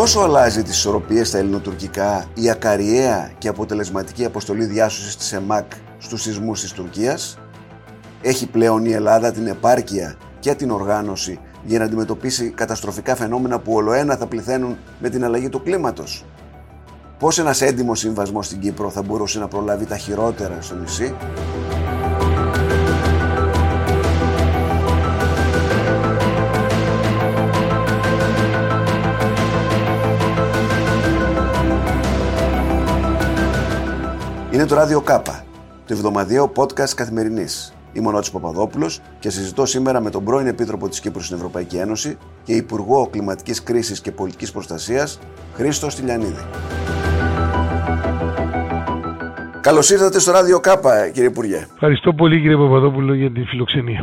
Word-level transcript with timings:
Πόσο 0.00 0.20
αλλάζει 0.20 0.62
τις 0.62 0.76
ισορροπίες 0.76 1.28
στα 1.28 1.38
ελληνοτουρκικά 1.38 2.24
η 2.34 2.50
ακαριαία 2.50 3.30
και 3.38 3.48
αποτελεσματική 3.48 4.24
αποστολή 4.24 4.64
διάσωσης 4.64 5.16
της 5.16 5.32
ΕΜΑΚ 5.32 5.72
στους 5.98 6.22
σεισμούς 6.22 6.60
της 6.60 6.72
Τουρκίας; 6.72 7.38
Έχει 8.22 8.46
πλέον 8.46 8.84
η 8.84 8.92
Ελλάδα 8.92 9.32
την 9.32 9.46
επάρκεια 9.46 10.16
και 10.38 10.54
την 10.54 10.70
οργάνωση 10.70 11.38
για 11.64 11.78
να 11.78 11.84
αντιμετωπίσει 11.84 12.50
καταστροφικά 12.50 13.16
φαινόμενα 13.16 13.58
που 13.58 13.72
ολοένα 13.72 14.16
θα 14.16 14.26
πληθαίνουν 14.26 14.76
με 14.98 15.08
την 15.08 15.24
αλλαγή 15.24 15.48
του 15.48 15.62
κλίματος; 15.62 16.24
Πώς 17.18 17.38
ένας 17.38 17.60
έντιμος 17.60 17.98
συμβασμός 17.98 18.46
στην 18.46 18.60
Κύπρο 18.60 18.90
θα 18.90 19.02
μπορούσε 19.02 19.38
να 19.38 19.48
προλάβει 19.48 19.86
τα 19.86 19.96
χειρότερα 19.96 20.56
στο 20.60 20.74
νησί; 20.74 21.14
Είναι 34.60 34.68
το 34.68 34.74
ράδιο 34.74 35.00
Κάπα, 35.00 35.44
το 35.86 35.94
εβδομαδιαίο 35.94 36.52
podcast 36.56 36.90
καθημερινής. 36.94 37.74
Είμαι 37.92 38.08
ο 38.08 38.10
Νότης 38.10 38.30
Παπαδόπουλος 38.30 39.00
και 39.18 39.30
συζητώ 39.30 39.66
σήμερα 39.66 40.00
με 40.00 40.10
τον 40.10 40.24
πρώην 40.24 40.46
Επίτροπο 40.46 40.88
της 40.88 41.00
Κύπρου 41.00 41.22
στην 41.22 41.36
Ευρωπαϊκή 41.36 41.76
Ένωση 41.76 42.18
και 42.42 42.52
Υπουργό 42.52 43.08
Κλιματικής 43.10 43.62
Κρίσης 43.62 44.00
και 44.00 44.12
Πολιτικής 44.12 44.52
Προστασίας, 44.52 45.18
Χρήστο 45.54 45.90
Στυλιανίδη. 45.90 46.44
Καλώς 49.60 49.90
ήρθατε 49.90 50.18
στο 50.18 50.32
Ράδιο 50.32 50.60
Κάπα, 50.60 51.08
κύριε 51.08 51.28
Υπουργέ. 51.28 51.66
Ευχαριστώ 51.72 52.12
πολύ, 52.12 52.40
κύριε 52.40 52.56
Παπαδόπουλο, 52.56 53.14
για 53.14 53.32
τη 53.32 53.44
φιλοξενία. 53.44 54.00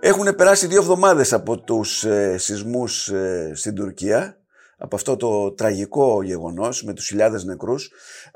Έχουν 0.00 0.34
περάσει 0.36 0.66
δύο 0.66 0.80
εβδομάδες 0.80 1.32
από 1.32 1.58
τους 1.58 2.04
ε, 2.04 2.38
σεισμούς 2.38 3.08
ε, 3.08 3.52
στην 3.54 3.74
Τουρκία 3.74 4.39
από 4.82 4.96
αυτό 4.96 5.16
το 5.16 5.52
τραγικό 5.52 6.22
γεγονός 6.22 6.82
με 6.84 6.94
τους 6.94 7.06
χιλιάδες 7.06 7.44
νεκρούς 7.44 7.90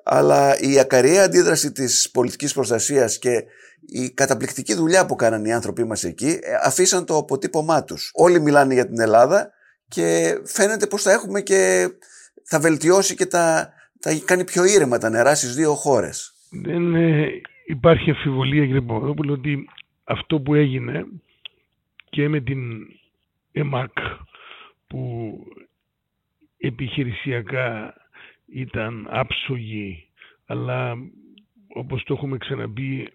αλλά 0.04 0.58
η 0.58 0.78
ακαριαία 0.78 1.24
αντίδραση 1.24 1.72
της 1.72 2.10
πολιτικής 2.10 2.54
προστασίας 2.54 3.18
και 3.18 3.44
η 3.86 4.10
καταπληκτική 4.10 4.74
δουλειά 4.74 5.06
που 5.06 5.14
κάναν 5.14 5.44
οι 5.44 5.52
άνθρωποι 5.52 5.84
μας 5.84 6.04
εκεί 6.04 6.38
ε, 6.42 6.54
αφήσαν 6.64 7.06
το 7.06 7.16
αποτύπωμά 7.16 7.84
τους. 7.84 8.10
Όλοι 8.14 8.40
μιλάνε 8.40 8.74
για 8.74 8.86
την 8.86 9.00
Ελλάδα 9.00 9.50
και 9.88 10.34
φαίνεται 10.44 10.86
πως 10.86 11.02
θα 11.02 11.12
έχουμε 11.12 11.40
και 11.40 11.88
θα 12.44 12.60
βελτιώσει 12.60 13.14
και 13.14 13.26
τα, 13.26 13.72
θα 14.00 14.10
κάνει 14.24 14.44
πιο 14.44 14.64
ήρεμα 14.64 14.98
τα 14.98 15.10
νερά 15.10 15.34
στις 15.34 15.54
δύο 15.54 15.74
χώρες. 15.74 16.34
Δεν 16.50 16.94
ε, 16.94 17.26
υπάρχει 17.66 18.10
αμφιβολία 18.10 18.66
κύριε 18.66 18.80
Παπαδόπουλο 18.80 19.32
ότι 19.32 19.64
αυτό 20.04 20.40
που 20.40 20.54
έγινε 20.54 21.06
και 22.10 22.28
με 22.28 22.40
την 22.40 22.60
ΕΜΑΚ 23.52 23.92
που 24.86 25.32
επιχειρησιακά 26.66 27.94
ήταν 28.46 29.06
άψογη 29.10 30.08
αλλά 30.46 30.96
όπως 31.68 32.04
το 32.04 32.14
έχουμε 32.14 32.36
ξαναπεί 32.36 33.08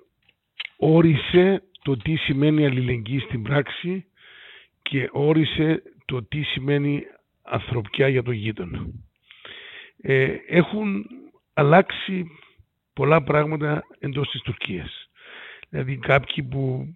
όρισε 0.78 1.64
το 1.84 1.98
τι 1.98 2.16
σημαίνει 2.16 2.66
αλληλεγγύη 2.66 3.20
στην 3.20 3.44
πράξη 3.44 4.06
και 4.82 5.10
όρισε 5.12 5.84
το 6.06 6.24
τι 6.24 6.42
σημαίνει 6.42 7.04
ανθρωπιά 7.44 8.08
για 8.08 8.24
τον 8.24 8.34
γείτονα. 8.34 8.86
Ε, 10.02 10.36
έχουν 10.48 11.06
αλλάξει 11.54 12.26
πολλά 12.94 13.24
πράγματα 13.24 13.84
εντός 14.00 14.30
της 14.30 14.42
Τουρκίας. 14.42 15.10
Δηλαδή 15.70 15.98
κάποιοι 15.98 16.44
που 16.44 16.94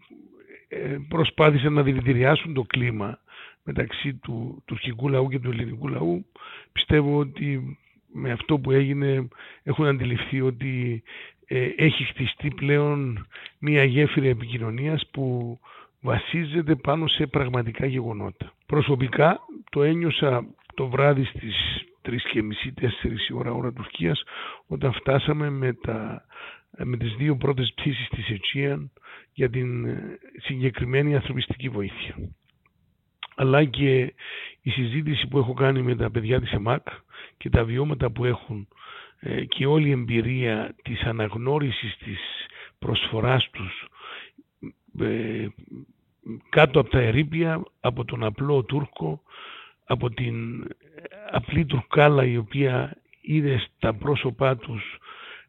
ε, 0.68 0.98
προσπάθησαν 1.08 1.74
να 1.74 1.84
δηλητηριάσουν 1.84 2.54
το 2.54 2.62
κλίμα 2.62 3.20
μεταξύ 3.64 4.14
του 4.14 4.64
τουρκικού 4.66 5.10
λαού 5.10 5.30
και 5.30 5.40
του 5.40 5.52
ελληνικού 5.52 5.88
λαού 5.88 6.26
πιστεύω 6.72 7.18
ότι 7.18 7.78
με 8.14 8.32
αυτό 8.32 8.60
που 8.60 8.72
έγινε 8.72 9.28
έχουν 9.64 9.86
αντιληφθεί 9.86 10.42
ότι 10.42 11.04
ε, 11.48 11.70
έχει 11.76 12.04
χτιστεί 12.04 12.48
πλέον 12.56 13.28
μια 13.60 13.84
γέφυρα 13.84 14.28
επικοινωνίας 14.28 15.08
που 15.12 15.60
βασίζεται 16.02 16.76
πάνω 16.76 17.08
σε 17.08 17.28
πραγματικά 17.28 17.86
γεγονότα. 17.86 18.54
Προσωπικά 18.66 19.40
το 19.70 19.84
ένιωσα 19.84 20.46
το 20.74 20.88
βράδυ 20.88 21.24
στις 21.24 21.56
3.30-4 22.06 22.16
η 23.30 23.34
ώρα 23.34 23.52
ώρα 23.52 23.74
Τουρκίας 23.74 24.24
όταν 24.68 24.94
φτάσαμε 24.94 25.50
με, 25.50 25.74
τα, 25.74 26.26
με 26.78 26.98
τις 26.98 27.16
δύο 27.16 27.36
πρώτες 27.36 27.74
πτήσεις 27.76 28.08
της 28.10 28.30
Αιτζίαν 28.30 28.92
για 29.34 29.50
την 29.50 29.86
ε, 29.86 30.20
συγκεκριμένη 30.42 31.16
ανθρωπιστική 31.16 31.70
βοήθεια 31.70 32.16
αλλά 33.36 33.64
και 33.64 34.14
η 34.62 34.70
συζήτηση 34.70 35.28
που 35.28 35.38
έχω 35.38 35.54
κάνει 35.54 35.82
με 35.82 35.96
τα 35.96 36.12
παιδιά 36.12 36.40
της 36.42 36.52
ΕΜΑΚ 36.52 36.88
και 37.38 37.50
τα 37.50 37.64
βιώματα 37.64 38.10
που 38.10 38.26
έχουν 38.26 38.68
ε, 39.20 39.46
και 39.46 39.66
όλη 39.66 39.88
η 39.88 39.92
εμπειρία 39.92 40.76
της 40.84 41.02
αναγνώρισης 41.02 41.98
της 41.98 42.20
προσφοράς 42.80 43.50
τους 43.52 43.88
ε, 45.00 45.48
κάτω 46.50 46.80
από 46.80 46.90
τα 46.90 47.00
ερήπια, 47.00 47.64
από 47.80 48.06
τον 48.06 48.24
απλό 48.24 48.64
Τούρκο, 48.64 49.22
από 49.86 50.10
την 50.10 50.68
απλή 51.32 51.66
Τουρκάλα 51.66 52.26
η 52.26 52.38
οποία 52.38 52.98
είδε 53.22 53.64
στα 53.76 53.94
πρόσωπά 53.94 54.58
τους 54.58 54.98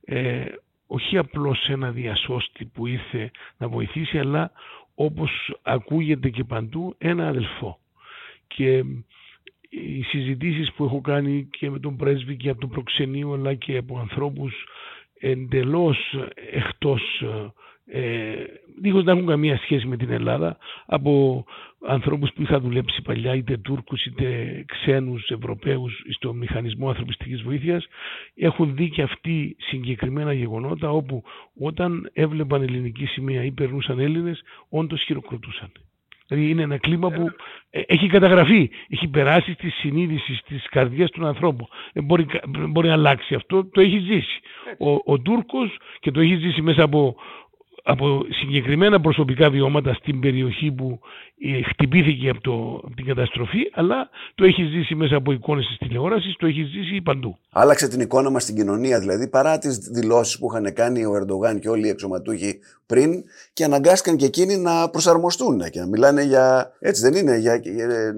ε, 0.05 0.45
όχι 0.87 1.19
απλώς 1.19 1.69
ένα 1.69 1.91
διασώστη 1.91 2.65
που 2.65 2.87
ήρθε 2.87 3.31
να 3.57 3.69
βοηθήσει 3.69 4.19
αλλά 4.19 4.53
όπως 4.95 5.55
ακούγεται 5.63 6.29
και 6.31 6.45
παντού 6.45 6.95
ένα 6.99 7.29
αδελφό. 7.29 7.79
Και 8.47 8.85
οι 9.69 10.03
συζητήσεις 10.03 10.73
που 10.73 10.85
έχω 10.85 11.01
κάνει 11.01 11.49
και 11.51 11.71
με 11.71 11.79
τον 11.79 11.97
πρέσβη 11.97 12.37
και 12.37 12.49
από 12.49 12.61
τον 12.61 12.71
προξενείο 12.71 13.33
αλλά 13.33 13.55
και 13.55 13.77
από 13.77 13.99
ανθρώπους 13.99 14.55
εντελώς 15.19 15.99
εκτός 16.51 17.23
ε, 17.87 18.35
δίχως 18.81 19.05
να 19.05 19.13
έχουν 19.13 19.27
καμία 19.27 19.57
σχέση 19.59 19.87
με 19.87 19.97
την 19.97 20.11
Ελλάδα 20.11 20.57
από 20.87 21.45
ανθρώπους 21.87 22.33
που 22.33 22.43
είχα 22.43 22.61
δουλέψει 22.61 23.03
παλιά 23.03 23.35
είτε 23.35 23.57
Τούρκους 23.57 24.05
είτε 24.05 24.65
ξένους 24.67 25.31
Ευρωπαίους 25.31 26.03
στο 26.11 26.35
μηχανισμό 26.35 26.89
ανθρωπιστικής 26.89 27.43
βοήθειας 27.43 27.87
έχουν 28.35 28.75
δει 28.75 28.91
και 28.91 29.03
αυτοί 29.03 29.57
συγκεκριμένα 29.59 30.33
γεγονότα 30.33 30.91
όπου 30.91 31.23
όταν 31.61 32.11
έβλεπαν 32.13 32.63
ελληνική 32.63 33.07
σημαία 33.07 33.45
ή 33.45 33.51
περνούσαν 33.51 33.99
Έλληνες 33.99 34.43
όντως 34.69 35.03
χειροκροτούσαν. 35.03 35.73
Δηλαδή 36.27 36.51
είναι 36.51 36.63
ένα 36.63 36.79
κλίμα 36.79 37.11
που 37.11 37.31
ε, 37.71 37.81
έχει 37.87 38.07
καταγραφεί, 38.07 38.71
έχει 38.89 39.09
περάσει 39.09 39.53
στη 39.53 39.71
συνείδηση, 39.71 40.35
στις 40.35 40.69
καρδιές 40.69 41.11
του 41.11 41.27
ανθρώπου. 41.27 41.69
Δεν 41.93 42.05
μπορεί, 42.05 42.27
μπορεί 42.69 42.89
να 42.89 42.95
αλλάξει 42.95 43.35
αυτό, 43.35 43.65
το 43.65 43.81
έχει 43.81 43.99
ζήσει. 43.99 44.41
Ο, 44.79 45.13
ο 45.13 45.19
Τούρκος 45.19 45.77
και 46.01 46.11
το 46.11 46.21
έχει 46.21 46.37
ζήσει 46.37 46.63
μέσα 46.63 46.83
από 46.83 47.17
από 47.87 48.27
συγκεκριμένα 48.31 49.01
προσωπικά 49.01 49.51
βιώματα 49.51 49.95
στην 49.95 50.21
περιοχή 50.21 50.71
που 50.71 51.01
ε, 51.39 51.63
χτυπήθηκε 51.63 52.29
από, 52.29 52.41
το, 52.41 52.81
την 52.95 53.07
καταστροφή, 53.07 53.61
αλλά 53.73 54.09
το 54.35 54.45
έχει 54.45 54.65
ζήσει 54.65 54.95
μέσα 54.95 55.17
από 55.17 55.33
εικόνες 55.33 55.67
της 55.67 55.77
τηλεόρασης, 55.79 56.37
το 56.37 56.47
έχει 56.47 56.63
ζήσει 56.63 57.01
παντού. 57.01 57.39
Άλλαξε 57.53 57.89
την 57.89 58.01
εικόνα 58.01 58.31
μας 58.31 58.43
στην 58.43 58.55
κοινωνία, 58.55 59.01
δηλαδή 59.01 59.29
παρά 59.29 59.59
τις 59.59 59.79
δηλώσεις 59.79 60.39
που 60.39 60.47
είχαν 60.51 60.73
κάνει 60.73 61.05
ο 61.05 61.15
Ερντογάν 61.15 61.59
και 61.61 61.69
όλοι 61.69 61.87
οι 61.87 61.91
εξωματούχοι 61.91 62.59
πριν 62.87 63.11
και 63.53 63.65
αναγκάστηκαν 63.65 64.17
και 64.17 64.25
εκείνοι 64.25 64.57
να 64.57 64.91
προσαρμοστούν 64.91 65.61
και 65.71 65.81
να 65.81 65.87
μιλάνε 65.87 66.23
για, 66.23 66.73
έτσι 66.79 67.03
δεν 67.11 67.15
είναι, 67.15 67.39
για, 67.39 67.61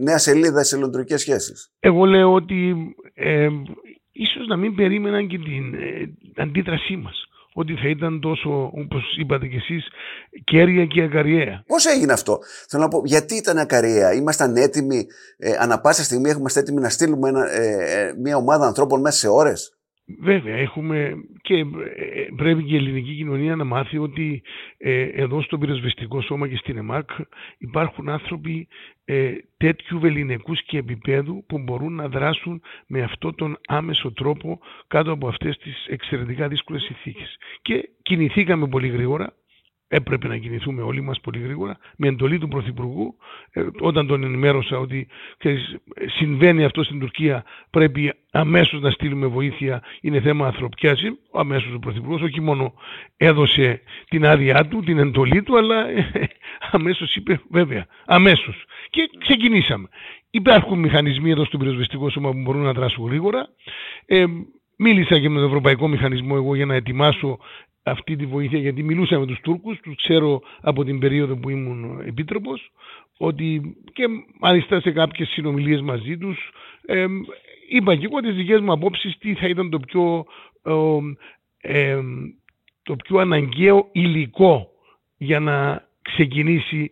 νέα 0.03 0.19
σελίδα 0.19 0.65
σε 0.65 0.76
ελληνικές 0.76 1.21
σχέσεις. 1.21 1.71
Εγώ 1.81 2.05
λέω 2.05 2.32
ότι 2.32 2.76
ε, 3.15 3.49
ίσως 4.12 4.47
να 4.47 4.56
μην 4.56 4.75
περίμεναν 4.75 5.26
και 5.26 5.38
την 5.38 5.75
ε, 5.75 6.43
αντίδρασή 6.43 6.97
μας 6.97 7.26
ότι 7.58 7.75
θα 7.75 7.88
ήταν 7.88 8.20
τόσο, 8.20 8.70
όπως 8.82 9.03
είπατε 9.19 9.47
κι 9.47 9.56
εσείς, 9.56 9.88
κέρια 10.44 10.87
και 10.87 11.03
ακαριέα. 11.03 11.62
Πώς 11.67 11.87
έγινε 11.87 12.12
αυτό; 12.12 12.38
Θέλω 12.69 12.82
να 12.82 12.88
πω, 12.88 13.03
γιατί 13.05 13.35
ήταν 13.35 13.58
ακαριέα. 13.58 14.12
Ήμασταν 14.12 14.56
έτοιμοι, 14.56 15.06
ε, 15.38 15.56
ανα 15.58 15.81
πάσα 15.81 16.03
στιγμή 16.03 16.31
είμαστε 16.31 16.61
έτοιμοι 16.61 16.81
να 16.81 16.88
στείλουμε 16.88 17.31
ε, 17.50 18.00
ε, 18.00 18.12
μια 18.23 18.37
ομάδα 18.37 18.67
ανθρώπων 18.67 19.00
μέσα 19.00 19.19
σε 19.19 19.29
ώρες; 19.29 19.75
Βέβαια, 20.08 20.56
έχουμε 20.56 21.14
και 21.43 21.55
ε, 21.55 21.64
πρέπει 22.37 22.62
και 22.62 22.75
η 22.75 22.76
ελληνική 22.76 23.14
κοινωνία 23.14 23.56
να 23.56 23.64
μάθει 23.64 23.99
ότι 23.99 24.43
ε, 24.79 25.03
εδώ 25.03 25.43
στο 25.43 25.58
πυροσβεστικό 25.58 26.20
σώμα 26.20 26.49
και 26.49 26.56
στην 26.56 26.76
ΕΜΑΚ 26.76 27.11
υπάρχουν 27.58 28.08
άνθρωποι 28.08 28.69
ε, 29.05 29.32
τέτοιου 29.56 29.99
βεληνικούς 30.00 30.62
και 30.62 30.79
επίπεδου 30.79 31.44
που 31.47 31.58
μπορούν 31.58 31.94
να 31.94 32.08
δράσουν 32.08 32.62
με 32.87 33.03
αυτόν 33.03 33.35
τον 33.35 33.58
άμεσο 33.67 34.12
τρόπο 34.12 34.61
κάτω 34.87 35.12
από 35.12 35.29
αυτές 35.29 35.58
τις 35.58 35.87
εξαιρετικά 35.87 36.49
δύσκολες 36.49 36.82
συνθήκες. 36.82 37.37
Και 37.62 37.88
κινηθήκαμε 38.02 38.69
πολύ 38.69 38.88
γρήγορα, 38.88 39.35
έπρεπε 39.88 40.29
να 40.29 40.37
κινηθούμε 40.37 40.83
όλοι 40.83 41.00
μας 41.00 41.21
πολύ 41.21 41.38
γρήγορα 41.38 41.79
με 41.97 42.09
εντολή 42.09 42.38
του 42.38 42.49
Πρωθυπουργού. 42.49 43.17
Ε, 43.50 43.67
όταν 43.81 44.06
τον 44.06 44.25
ενημέρωσα 44.25 44.79
ότι 44.79 45.09
συμβαίνει 46.19 46.65
αυτό 46.65 46.83
στην 46.83 46.99
Τουρκία 46.99 47.44
πρέπει 47.71 48.12
αμέσως 48.31 48.81
να 48.81 48.91
στείλουμε 48.91 49.27
βοήθεια 49.27 49.83
είναι 50.00 50.21
θέμα 50.21 50.47
ανθρωπιάς 50.47 51.00
αμέσως 51.33 51.75
ο 51.75 51.79
Πρωθυπουργός 51.79 52.23
όχι 52.23 52.41
μόνο 52.41 52.75
έδωσε 53.17 53.81
την 54.09 54.27
άδειά 54.27 54.67
του, 54.67 54.83
την 54.83 54.99
εντολή 54.99 55.43
του 55.43 55.59
αλλά 55.59 55.87
αμέσως 56.71 57.15
είπε 57.15 57.41
βέβαια, 57.50 57.87
αμέσως 58.06 58.65
και 58.91 59.11
ξεκινήσαμε. 59.19 59.88
Υπάρχουν 60.31 60.79
μηχανισμοί 60.79 61.31
εδώ 61.31 61.44
στο 61.44 61.59
πυροσβεστικό 61.59 62.11
σώμα 62.11 62.31
που 62.31 62.41
μπορούν 62.41 62.62
να 62.62 62.73
δράσουν 62.73 63.06
γρήγορα. 63.06 63.49
Ε, 64.06 64.25
μίλησα 64.76 65.20
και 65.20 65.28
με 65.28 65.38
τον 65.38 65.49
Ευρωπαϊκό 65.49 65.88
Μηχανισμό 65.88 66.34
εγώ 66.37 66.55
για 66.55 66.67
να 66.67 66.75
ετοιμάσω 66.75 67.38
αυτή 67.82 68.17
τη 68.17 68.26
βοήθεια 68.26 68.58
γιατί 68.58 68.82
μιλούσα 68.82 69.19
με 69.19 69.26
τους 69.26 69.40
Τούρκους, 69.40 69.81
τους 69.81 69.96
ξέρω 69.96 70.40
από 70.61 70.84
την 70.84 70.99
περίοδο 70.99 71.37
που 71.37 71.50
ήμουν 71.50 72.00
επίτροπος 72.06 72.70
ότι 73.17 73.76
και 73.93 74.05
μάλιστα 74.40 74.81
σε 74.81 74.90
κάποιες 74.90 75.28
συνομιλίες 75.28 75.81
μαζί 75.81 76.19
τους 76.19 76.50
ε, 76.87 77.06
είπα 77.69 77.96
και 77.96 78.05
εγώ 78.05 78.20
τις 78.20 78.34
δικές 78.34 78.61
μου 78.61 78.73
απόψεις 78.73 79.19
τι 79.19 79.34
θα 79.34 79.49
ήταν 79.49 79.70
το 79.70 79.78
πιο, 79.78 80.25
ε, 81.61 81.99
το 82.82 82.96
πιο 82.96 83.19
αναγκαίο 83.19 83.88
υλικό 83.93 84.69
για 85.17 85.40
να 85.40 85.87
ξεκινήσει 86.02 86.90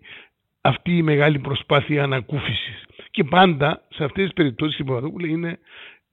αυτή 0.61 0.97
η 0.97 1.03
μεγάλη 1.03 1.39
προσπάθεια 1.39 2.03
ανακούφισης. 2.03 2.85
Και 3.11 3.25
πάντα 3.25 3.83
σε 3.89 4.05
αυτές 4.05 4.25
τις 4.25 4.33
περιπτώσεις 4.33 4.79
η 4.79 4.85
Παπαδόπουλα 4.85 5.29
είναι 5.29 5.59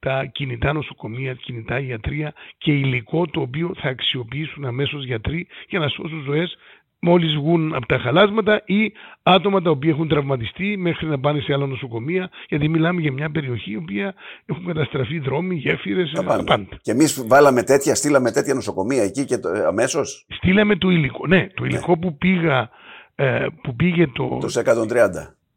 τα 0.05 0.25
κινητά 0.25 0.73
νοσοκομεία, 0.73 1.33
κινητά 1.33 1.79
γιατρία 1.79 2.33
και 2.57 2.71
υλικό 2.71 3.25
το 3.27 3.41
οποίο 3.41 3.71
θα 3.81 3.89
αξιοποιήσουν 3.89 4.65
αμέσως 4.65 5.05
γιατροί 5.05 5.47
για 5.69 5.79
να 5.79 5.87
σώσουν 5.87 6.23
ζωές 6.23 6.57
μόλις 7.01 7.35
βγουν 7.35 7.73
από 7.75 7.85
τα 7.85 7.97
χαλάσματα 7.97 8.61
ή 8.65 8.91
άτομα 9.23 9.61
τα 9.61 9.69
οποία 9.69 9.89
έχουν 9.89 10.07
τραυματιστεί 10.07 10.77
μέχρι 10.77 11.07
να 11.07 11.19
πάνε 11.19 11.39
σε 11.39 11.53
άλλα 11.53 11.65
νοσοκομεία 11.65 12.29
γιατί 12.47 12.67
μιλάμε 12.67 13.01
για 13.01 13.11
μια 13.11 13.31
περιοχή 13.31 13.71
η 13.71 13.75
οποία 13.75 14.13
έχουν 14.45 14.65
καταστραφεί 14.65 15.19
δρόμοι, 15.19 15.55
γέφυρες, 15.55 16.11
τα 16.11 16.23
πάντα. 16.23 16.43
πάντα. 16.43 16.77
Και 16.81 16.91
εμείς 16.91 17.23
βάλαμε 17.27 17.63
τέτοια, 17.63 17.95
στείλαμε 17.95 18.31
τέτοια 18.31 18.53
νοσοκομεία 18.53 19.03
εκεί 19.03 19.25
και 19.25 19.37
το, 19.37 19.49
ε, 19.49 19.65
αμέσως; 19.65 20.25
Στείλαμε 20.29 20.75
το 20.75 20.89
υλικό, 20.89 21.27
ναι, 21.27 21.47
το 21.53 21.65
υλικό 21.65 21.97
που 21.97 22.17
πήγα, 22.17 22.69
ε, 23.15 23.45
που 23.63 23.75
πήγε 23.75 24.07
το... 24.07 24.37
Το 24.41 24.61
130. 24.65 25.09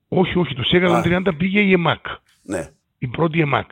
Όχι, 0.08 0.38
όχι, 0.38 0.54
το 0.54 0.62
130 1.04 1.28
πήγε 1.36 1.60
η 1.60 1.72
ΕΜΑΚ. 1.72 2.06
Ναι. 2.42 2.68
Η 2.98 3.06
πρώτη 3.06 3.40
ΕΜΑΚ. 3.40 3.70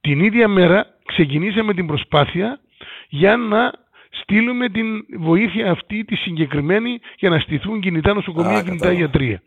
Την 0.00 0.20
ίδια 0.20 0.48
μέρα 0.48 0.86
ξεκινήσαμε 1.06 1.74
την 1.74 1.86
προσπάθεια 1.86 2.60
για 3.08 3.36
να 3.36 3.72
στείλουμε 4.10 4.68
την 4.68 4.86
βοήθεια 5.18 5.70
αυτή 5.70 6.04
τη 6.04 6.16
συγκεκριμένη 6.16 6.98
για 7.18 7.30
να 7.30 7.38
στηθούν 7.38 7.80
κινητά 7.80 8.14
νοσοκομεία, 8.14 8.62
και 8.62 8.64
κινητά 8.64 8.92
γιατρία. 8.92 9.42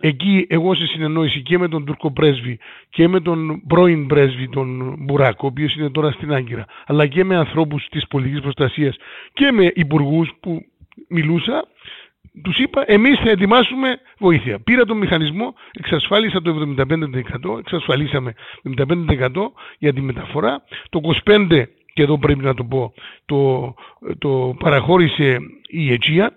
Εκεί 0.00 0.46
εγώ 0.48 0.74
σε 0.74 0.86
συνεννόηση 0.86 1.42
και 1.42 1.58
με 1.58 1.68
τον 1.68 1.84
Τούρκο 1.84 2.12
πρέσβη 2.12 2.58
και 2.90 3.08
με 3.08 3.20
τον 3.20 3.62
πρώην 3.66 4.06
πρέσβη 4.06 4.48
τον 4.48 4.96
Μπουράκο, 4.98 5.40
ο 5.42 5.46
οποίος 5.46 5.74
είναι 5.74 5.90
τώρα 5.90 6.10
στην 6.10 6.32
Άγκυρα, 6.32 6.64
αλλά 6.86 7.06
και 7.06 7.24
με 7.24 7.36
ανθρώπους 7.36 7.86
της 7.90 8.06
πολιτικής 8.08 8.40
προστασίας 8.40 8.96
και 9.32 9.52
με 9.52 9.72
υπουργούς 9.74 10.30
που 10.40 10.66
μιλούσα, 11.08 11.64
τους 12.42 12.58
είπα, 12.58 12.84
εμείς 12.86 13.18
θα 13.18 13.30
ετοιμάσουμε 13.30 14.00
βοήθεια. 14.18 14.58
Πήρα 14.58 14.84
τον 14.84 14.96
μηχανισμό, 14.96 15.54
εξασφάλισα 15.72 16.42
το 16.42 16.74
75%, 16.78 17.58
εξασφαλίσαμε 17.58 18.34
το 18.62 18.84
75% 18.88 19.30
για 19.78 19.92
τη 19.92 20.00
μεταφορά. 20.00 20.62
Το 20.90 21.00
25% 21.24 21.62
και 21.92 22.02
εδώ 22.02 22.18
πρέπει 22.18 22.44
να 22.44 22.54
το 22.54 22.64
πω, 22.64 22.92
το, 23.26 23.74
το 24.18 24.56
παραχώρησε 24.58 25.38
η 25.66 25.92
Αιτζία 25.92 26.36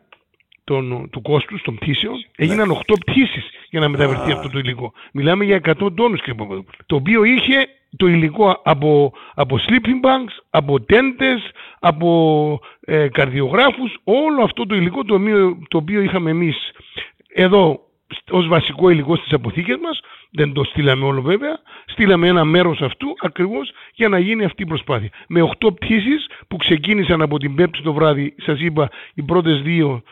τον, 0.72 1.10
του 1.10 1.22
κόστου 1.22 1.62
των 1.62 1.76
πτήσεων. 1.76 2.26
Έγιναν 2.36 2.72
8 2.72 2.74
ναι. 2.76 2.98
πτήσεις 3.06 3.50
για 3.70 3.80
να 3.80 3.90
μεταβερθεί 3.90 4.32
αυτό 4.32 4.50
το 4.50 4.60
υλικό. 4.60 4.94
Μιλάμε 5.14 5.44
για 5.44 5.62
100 5.64 5.74
τόνους, 5.96 6.20
κύριε 6.20 6.34
Παπαδόπουλο. 6.34 6.78
Το 6.86 6.96
οποίο 6.96 7.24
είχε 7.24 7.68
το 7.98 8.08
υλικό 8.08 8.62
από, 8.64 9.14
από 9.34 9.60
sleeping 9.68 10.06
banks, 10.06 10.34
από 10.50 10.82
τέντες, 10.82 11.52
από 11.80 12.60
ε, 12.82 13.08
καρδιογράφους, 13.08 13.98
όλο 14.04 14.44
αυτό 14.44 14.66
το 14.66 14.76
υλικό 14.76 15.04
το 15.04 15.16
οποίο, 15.16 15.58
το 15.68 15.78
οποίο 15.78 16.02
είχαμε 16.02 16.30
εμείς 16.30 16.72
εδώ 17.34 17.80
ως 18.30 18.48
βασικό 18.48 18.90
υλικό 18.90 19.16
στις 19.16 19.34
αποθήκες 19.34 19.78
μας, 19.82 20.00
δεν 20.32 20.54
το 20.54 20.64
στείλαμε 20.64 21.06
όλο 21.06 21.22
βέβαια, 21.22 21.60
στείλαμε 21.86 22.28
ένα 22.28 22.44
μέρος 22.44 22.82
αυτού 22.82 23.16
ακριβώς 23.22 23.72
για 23.94 24.10
να 24.10 24.20
γίνει 24.20 24.44
αυτή 24.44 24.64
η 24.64 24.66
προσπάθεια. 24.66 25.10
Με 25.28 25.42
8 25.42 25.74
πτήσεις 25.74 26.28
που 26.48 26.58
ξεκίνησαν 26.58 27.22
από 27.22 27.38
την 27.38 27.56
Πέμπτη 27.56 27.82
το 27.82 27.94
βράδυ, 27.94 28.36
σας 28.38 28.60
είπα 28.60 28.90
οι 29.14 29.22
πρώτες 29.22 29.62
δύο 29.62 30.04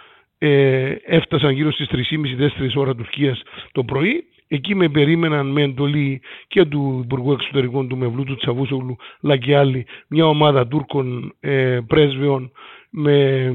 ε, 0.42 0.96
έφτασαν 1.06 1.52
γύρω 1.52 1.72
στις 1.72 1.88
3.30-4 1.92 2.76
ώρα 2.76 2.96
Τουρκίας 2.96 3.42
το 3.72 3.84
πρωί. 3.84 4.24
Εκεί 4.48 4.76
με 4.76 4.90
περίμεναν 4.90 5.48
με 5.48 5.62
εντολή 5.62 6.22
και 6.48 6.66
του 6.66 7.02
Υπουργού 7.04 7.32
Εξωτερικών 7.32 7.88
του 7.88 7.98
Μευλού, 7.98 8.24
του 8.24 8.36
Τσαβούσογλου, 8.36 8.96
αλλά 9.22 9.38
και 9.38 9.58
άλλοι, 9.58 9.86
μια 10.08 10.26
ομάδα 10.26 10.68
Τούρκων 10.68 11.36
ε, 11.40 11.80
πρέσβεων 11.88 12.52
με, 12.90 13.52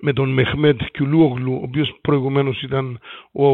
με 0.00 0.12
τον 0.12 0.30
Μεχμέτ 0.30 0.80
Κιουλούογλου, 0.92 1.52
ο 1.52 1.62
οποίος 1.62 1.98
προηγουμένως 2.00 2.62
ήταν 2.62 2.98
ο, 3.32 3.46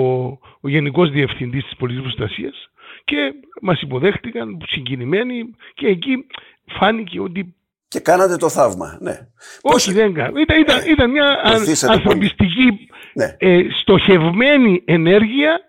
ο 0.60 0.68
Γενικός 0.68 1.10
Διευθυντής 1.10 1.64
της 1.64 1.76
Πολιτικής 1.76 2.14
Προστασίας 2.14 2.70
και 3.04 3.32
μας 3.62 3.80
υποδέχτηκαν 3.80 4.58
συγκινημένοι 4.66 5.54
και 5.74 5.86
εκεί 5.86 6.26
φάνηκε 6.66 7.20
ότι 7.20 7.54
και 7.88 8.00
κάνατε 8.00 8.36
το 8.36 8.48
θαύμα, 8.48 8.98
ναι. 9.00 9.18
Όχι, 9.62 9.92
δεν 9.92 10.14
κάναμε. 10.14 10.40
Ήταν, 10.40 10.60
ήταν, 10.60 10.78
ήταν 10.86 11.10
μια 11.10 11.40
ανθρωπιστική 11.88 12.88
ναι. 13.14 13.36
ε, 13.38 13.60
στοχευμένη 13.80 14.82
ενέργεια 14.84 15.60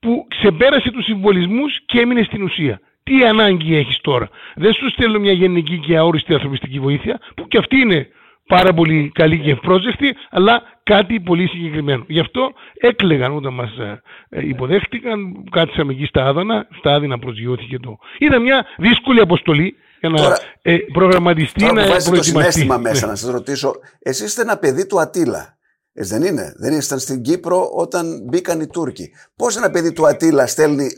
που 0.00 0.26
ξεπέρασε 0.28 0.90
τους 0.90 1.04
συμβολισμούς 1.04 1.80
και 1.86 2.00
έμεινε 2.00 2.22
στην 2.22 2.42
ουσία. 2.42 2.80
Τι 3.02 3.24
ανάγκη 3.24 3.76
έχεις 3.76 4.00
τώρα; 4.00 4.28
Δεν 4.54 4.72
σου 4.72 4.90
στέλνω 4.90 5.18
μια 5.18 5.32
γενική 5.32 5.78
και 5.78 5.96
αόριστη 5.96 6.32
ανθρωπιστική 6.32 6.78
βοήθεια, 6.80 7.20
που 7.36 7.48
και 7.48 7.58
αυτή 7.58 7.76
είναι 7.76 8.08
πάρα 8.46 8.72
πολύ 8.72 9.10
καλή 9.14 9.38
και 9.38 9.50
ευπρόσδεκτη, 9.50 10.16
αλλά 10.30 10.62
κάτι 10.82 11.20
πολύ 11.20 11.46
συγκεκριμένο. 11.46 12.04
Γι' 12.08 12.20
αυτό 12.20 12.52
έκλεγαν 12.80 13.36
όταν 13.36 13.54
μας 13.54 13.76
ε, 13.78 14.02
ε, 14.28 14.48
υποδέχτηκαν, 14.48 15.44
κάτσαμε 15.50 15.92
εκεί 15.92 16.04
στα 16.04 16.26
Άδανα, 16.26 16.66
στα 16.78 16.94
Άδινα 16.94 17.18
προσγειώθηκε 17.18 17.78
το. 17.78 17.98
Ήταν 18.18 18.42
μια 18.42 18.66
δύσκολη 18.76 19.20
αποστολή 19.20 19.76
για 20.00 20.08
να 20.08 20.16
τώρα, 20.16 20.38
ε, 20.62 20.76
προγραμματιστεί, 20.92 21.60
τώρα 21.60 21.72
να 21.72 21.82
προετοιμαστεί. 21.82 22.16
το 22.16 22.22
συνέστημα 22.22 22.78
μέσα, 22.88 23.06
ναι. 23.06 23.12
να 23.12 23.18
σας 23.18 23.30
ρωτήσω, 23.30 23.74
εσείς 23.98 24.26
είστε 24.26 24.42
ένα 24.42 24.58
παιδί 24.58 24.86
του 24.86 25.00
Ατήλα. 25.00 25.56
Έτσι 25.92 26.18
δεν 26.18 26.32
είναι; 26.32 26.52
Δεν 26.58 26.78
ήσταν 26.78 26.98
στην 26.98 27.22
Κύπρο 27.22 27.70
όταν 27.74 28.24
μπήκαν 28.28 28.60
οι 28.60 28.66
Τούρκοι. 28.66 29.10
Πώς 29.36 29.56
ένα 29.56 29.70
παιδί 29.70 29.92
του 29.92 30.06
Ατήλα 30.06 30.46
στέλνει, 30.46 30.84
ε, 30.84 30.88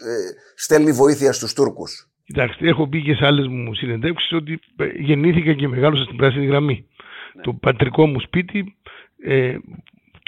στέλνει 0.54 0.92
βοήθεια 0.92 1.32
στους 1.32 1.52
Τούρκους; 1.52 2.10
Κοιτάξτε, 2.24 2.68
έχω 2.68 2.88
πει 2.88 3.02
και 3.02 3.14
σε 3.14 3.26
άλλες 3.26 3.46
μου 3.46 3.74
συνεντεύξεις 3.74 4.32
ότι 4.32 4.60
ε, 4.76 4.86
γεννήθηκα 4.86 5.52
και 5.52 5.68
μεγάλωσα 5.68 6.02
στην 6.02 6.16
πράσινη 6.16 6.46
γραμμή. 6.46 6.86
Ναι. 7.34 7.42
Το 7.42 7.52
πατρικό 7.52 8.06
μου 8.06 8.20
σπίτι, 8.20 8.76
ε, 9.24 9.56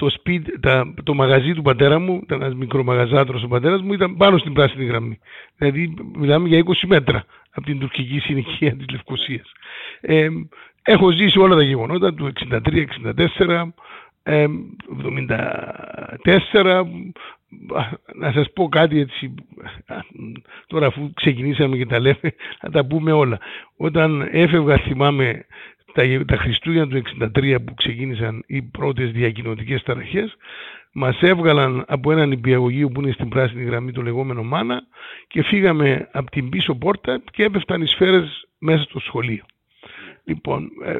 το, 0.03 0.09
σπίτι 0.09 0.59
τα, 0.59 0.93
το 1.03 1.13
μαγαζί 1.13 1.53
του 1.53 1.61
πατέρα 1.61 1.99
μου, 1.99 2.19
ήταν 2.23 2.41
ένας 2.41 2.53
μικρομαγαζάτρος 2.53 3.43
ο 3.43 3.47
πατέρας 3.47 3.81
μου, 3.81 3.93
ήταν 3.93 4.15
πάνω 4.17 4.37
στην 4.37 4.53
πράσινη 4.53 4.85
γραμμή. 4.85 5.19
Δηλαδή, 5.57 5.93
μιλάμε 6.15 6.47
για 6.47 6.63
20 6.65 6.87
μέτρα 6.87 7.25
από 7.51 7.65
την 7.65 7.79
τουρκική 7.79 8.19
συνοικία 8.19 8.75
της 8.75 8.85
Λευκοσίας. 8.91 9.51
Ε, 10.01 10.27
έχω 10.83 11.11
ζήσει 11.11 11.39
όλα 11.39 11.55
τα 11.55 11.63
γεγονότα 11.63 12.13
του 12.13 12.25
63-64, 12.25 13.73
74 16.23 16.83
να 18.15 18.31
σας 18.31 18.51
πω 18.53 18.69
κάτι 18.69 18.99
έτσι 18.99 19.33
τώρα 20.67 20.87
αφού 20.87 21.13
ξεκινήσαμε 21.13 21.77
και 21.77 21.85
τα 21.85 21.99
λέμε 21.99 22.33
να 22.61 22.69
τα 22.71 22.85
πούμε 22.85 23.11
όλα 23.11 23.39
όταν 23.77 24.27
έφευγα 24.31 24.77
θυμάμαι 24.77 25.45
τα, 25.93 26.03
τα 26.25 26.37
Χριστούγεννα 26.37 26.87
του 26.87 27.01
63 27.35 27.55
που 27.65 27.73
ξεκίνησαν 27.73 28.43
οι 28.47 28.61
πρώτες 28.61 29.11
διακοινωτικές 29.11 29.83
ταραχές 29.83 30.37
μας 30.93 31.21
έβγαλαν 31.21 31.85
από 31.87 32.11
έναν 32.11 32.31
υπηαγωγείο 32.31 32.89
που 32.89 33.01
είναι 33.01 33.11
στην 33.11 33.29
πράσινη 33.29 33.63
γραμμή 33.63 33.91
το 33.91 34.01
λεγόμενο 34.01 34.43
Μάνα 34.43 34.81
και 35.27 35.43
φύγαμε 35.43 36.09
από 36.11 36.31
την 36.31 36.49
πίσω 36.49 36.75
πόρτα 36.75 37.21
και 37.31 37.43
έπεφταν 37.43 37.81
οι 37.81 37.87
σφαίρες 37.87 38.47
μέσα 38.59 38.83
στο 38.83 38.99
σχολείο. 38.99 39.43
Λοιπόν, 40.23 40.69
ε, 40.85 40.99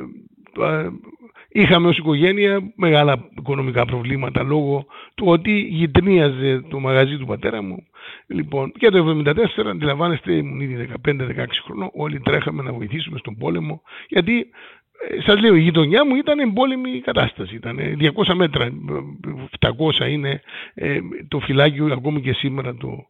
Είχαμε 1.56 1.88
ως 1.88 1.98
οικογένεια 1.98 2.72
μεγάλα 2.76 3.30
οικονομικά 3.38 3.86
προβλήματα 3.86 4.44
λόγω 4.44 4.86
του 5.16 5.26
ότι 5.28 5.60
γυτνίαζε 5.60 6.66
το 6.70 6.80
μαγαζί 6.80 7.18
του 7.18 7.26
πατέρα 7.26 7.62
μου. 7.62 7.88
Λοιπόν, 8.28 8.72
και 8.72 8.90
το 8.90 9.24
1974, 9.26 9.68
αντιλαμβάνεστε, 9.70 10.34
ήμουν 10.34 10.60
ήδη 10.60 10.90
15-16 11.08 11.12
χρονών, 11.64 11.90
όλοι 11.94 12.20
τρέχαμε 12.20 12.64
να 12.64 12.74
βοηθήσουμε 12.74 13.18
στον 13.18 13.38
πόλεμο, 13.38 13.82
γιατί 14.08 14.48
ε, 15.10 15.22
σας 15.22 15.42
λέω, 15.42 15.56
η 15.56 15.62
γειτονιά 15.62 16.06
μου 16.06 16.16
ήταν 16.16 16.40
εμπόλεμη 16.40 17.00
κατάσταση. 17.00 17.56
Ήταν 17.56 17.80
200 18.00 18.34
μέτρα, 18.34 18.70
700 19.60 20.10
είναι 20.10 20.42
ε, 20.74 21.00
το 21.28 21.40
φυλάκιο 21.40 21.86
ακόμη 21.92 22.22
και 22.22 22.34
σήμερα 22.34 22.76
το, 22.76 23.08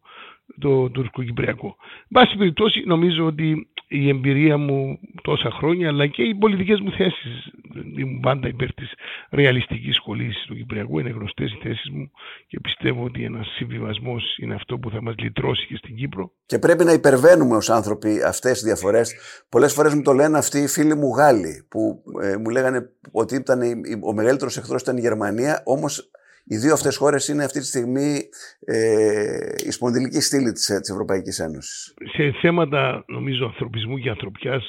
το 0.59 0.89
τουρκοκυπριακό. 0.89 1.75
Βάση 2.09 2.37
περιπτώσει 2.37 2.83
νομίζω 2.85 3.25
ότι 3.25 3.67
η 3.87 4.09
εμπειρία 4.09 4.57
μου 4.57 4.99
τόσα 5.21 5.51
χρόνια 5.51 5.87
αλλά 5.87 6.07
και 6.07 6.23
οι 6.23 6.35
πολιτικές 6.35 6.79
μου 6.79 6.91
θέσεις 6.91 7.51
ήμουν 7.97 8.19
πάντα 8.19 8.47
υπέρ 8.47 8.73
της 8.73 8.93
ρεαλιστικής 9.31 9.95
σχολής 9.95 10.43
του 10.47 10.55
Κυπριακού 10.55 10.99
είναι 10.99 11.09
γνωστές 11.09 11.51
οι 11.51 11.59
θέσεις 11.63 11.89
μου 11.89 12.11
και 12.47 12.59
πιστεύω 12.59 13.03
ότι 13.03 13.23
ένας 13.23 13.47
συμβιβασμός 13.47 14.37
είναι 14.37 14.53
αυτό 14.53 14.77
που 14.77 14.89
θα 14.89 15.01
μας 15.01 15.15
λυτρώσει 15.17 15.67
και 15.67 15.75
στην 15.75 15.95
Κύπρο. 15.95 16.31
Και 16.45 16.59
πρέπει 16.59 16.83
να 16.83 16.93
υπερβαίνουμε 16.93 17.55
ως 17.55 17.69
άνθρωποι 17.69 18.21
αυτές 18.25 18.51
τις 18.51 18.63
διαφορές. 18.63 19.15
Πολλές 19.49 19.73
φορές 19.73 19.93
μου 19.93 20.01
το 20.01 20.13
λένε 20.13 20.37
αυτοί 20.37 20.59
οι 20.59 20.67
φίλοι 20.67 20.95
μου 20.95 21.15
Γάλλοι 21.15 21.65
που 21.69 22.03
ε, 22.21 22.37
μου 22.37 22.49
λέγανε 22.49 22.89
ότι 23.11 23.35
ήταν 23.35 23.61
ο 24.01 24.13
μεγαλύτερος 24.13 24.57
εχθρός 24.57 24.81
ήταν 24.81 24.97
η 24.97 25.01
Γερμανία 25.01 25.61
όμως 25.65 26.11
Οι 26.45 26.57
δύο 26.57 26.73
αυτές 26.73 26.95
χώρες 26.95 27.27
είναι 27.27 27.43
αυτή 27.43 27.59
τη 27.59 27.65
στιγμή 27.65 28.19
ε, 28.65 29.55
η 29.67 29.71
σπονδυλική 29.71 30.21
στήλη 30.21 30.51
της, 30.51 30.65
της 30.65 30.89
Ευρωπαϊκής 30.89 31.39
Ένωσης. 31.39 31.93
Σε 32.13 32.31
θέματα 32.41 33.03
νομίζω 33.07 33.45
ανθρωπισμού 33.45 33.97
και 33.97 34.09
ανθρωπιάς 34.09 34.63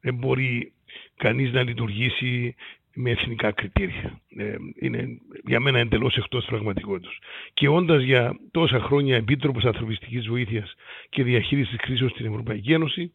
δεν 0.00 0.14
μπορεί 0.14 0.72
κανείς 1.18 1.52
να 1.52 1.62
λειτουργήσει 1.62 2.54
με 2.94 3.10
εθνικά 3.10 3.52
κριτήρια. 3.52 4.20
Ε, 4.36 4.54
είναι 4.80 5.18
για 5.46 5.60
μένα 5.60 5.78
εντελώς 5.78 6.16
εκτός 6.16 6.44
πραγματικότητας. 6.44 7.18
Και 7.54 7.68
όντας 7.68 8.02
για 8.02 8.38
τόσα 8.50 8.80
χρόνια 8.80 9.16
Επίτροπος 9.16 9.64
Ανθρωπιστικής 9.64 10.28
Βοήθειας 10.28 10.74
και 11.08 11.22
Διαχείρισης 11.22 11.76
Κρίσεως 11.78 12.10
στην 12.10 12.26
Ευρωπαϊκή 12.26 12.72
Ένωση, 12.72 13.12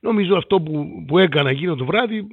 νομίζω 0.00 0.36
αυτό 0.36 0.60
που, 0.60 1.04
που 1.06 1.18
έκανα 1.18 1.50
εκείνο 1.50 1.74
το 1.74 1.84
βράδυ 1.84 2.26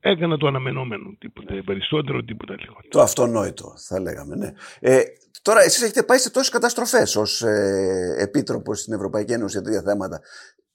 έκανα 0.00 0.36
το 0.36 0.46
αναμενόμενο. 0.46 1.16
Τίποτα 1.18 1.62
περισσότερο, 1.64 2.24
τίποτα 2.24 2.54
λιγότερο. 2.58 2.88
Το 2.88 3.00
αυτονόητο, 3.00 3.74
θα 3.88 4.00
λέγαμε, 4.00 4.36
ναι. 4.36 4.52
Ε, 4.80 5.02
τώρα, 5.42 5.62
εσείς 5.62 5.82
έχετε 5.82 6.02
πάει 6.02 6.18
σε 6.18 6.30
τόσες 6.30 6.48
καταστροφές 6.48 7.16
ως 7.16 7.42
ε, 7.42 8.16
Επίτροπος 8.18 8.80
στην 8.80 8.92
Ευρωπαϊκή 8.92 9.32
Ένωση 9.32 9.56
για 9.56 9.62
τέτοια 9.62 9.82
θέματα. 9.82 10.20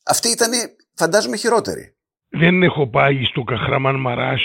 Αυτή 0.06 0.30
ήταν, 0.30 0.52
φαντάζομαι, 0.94 1.38
χειρότερη. 1.38 1.96
Δεν 2.38 2.64
έχω 2.64 2.88
πάει 2.88 3.24
στο 3.24 3.44
Καχραμάν 3.44 4.00
Μαράς 4.00 4.42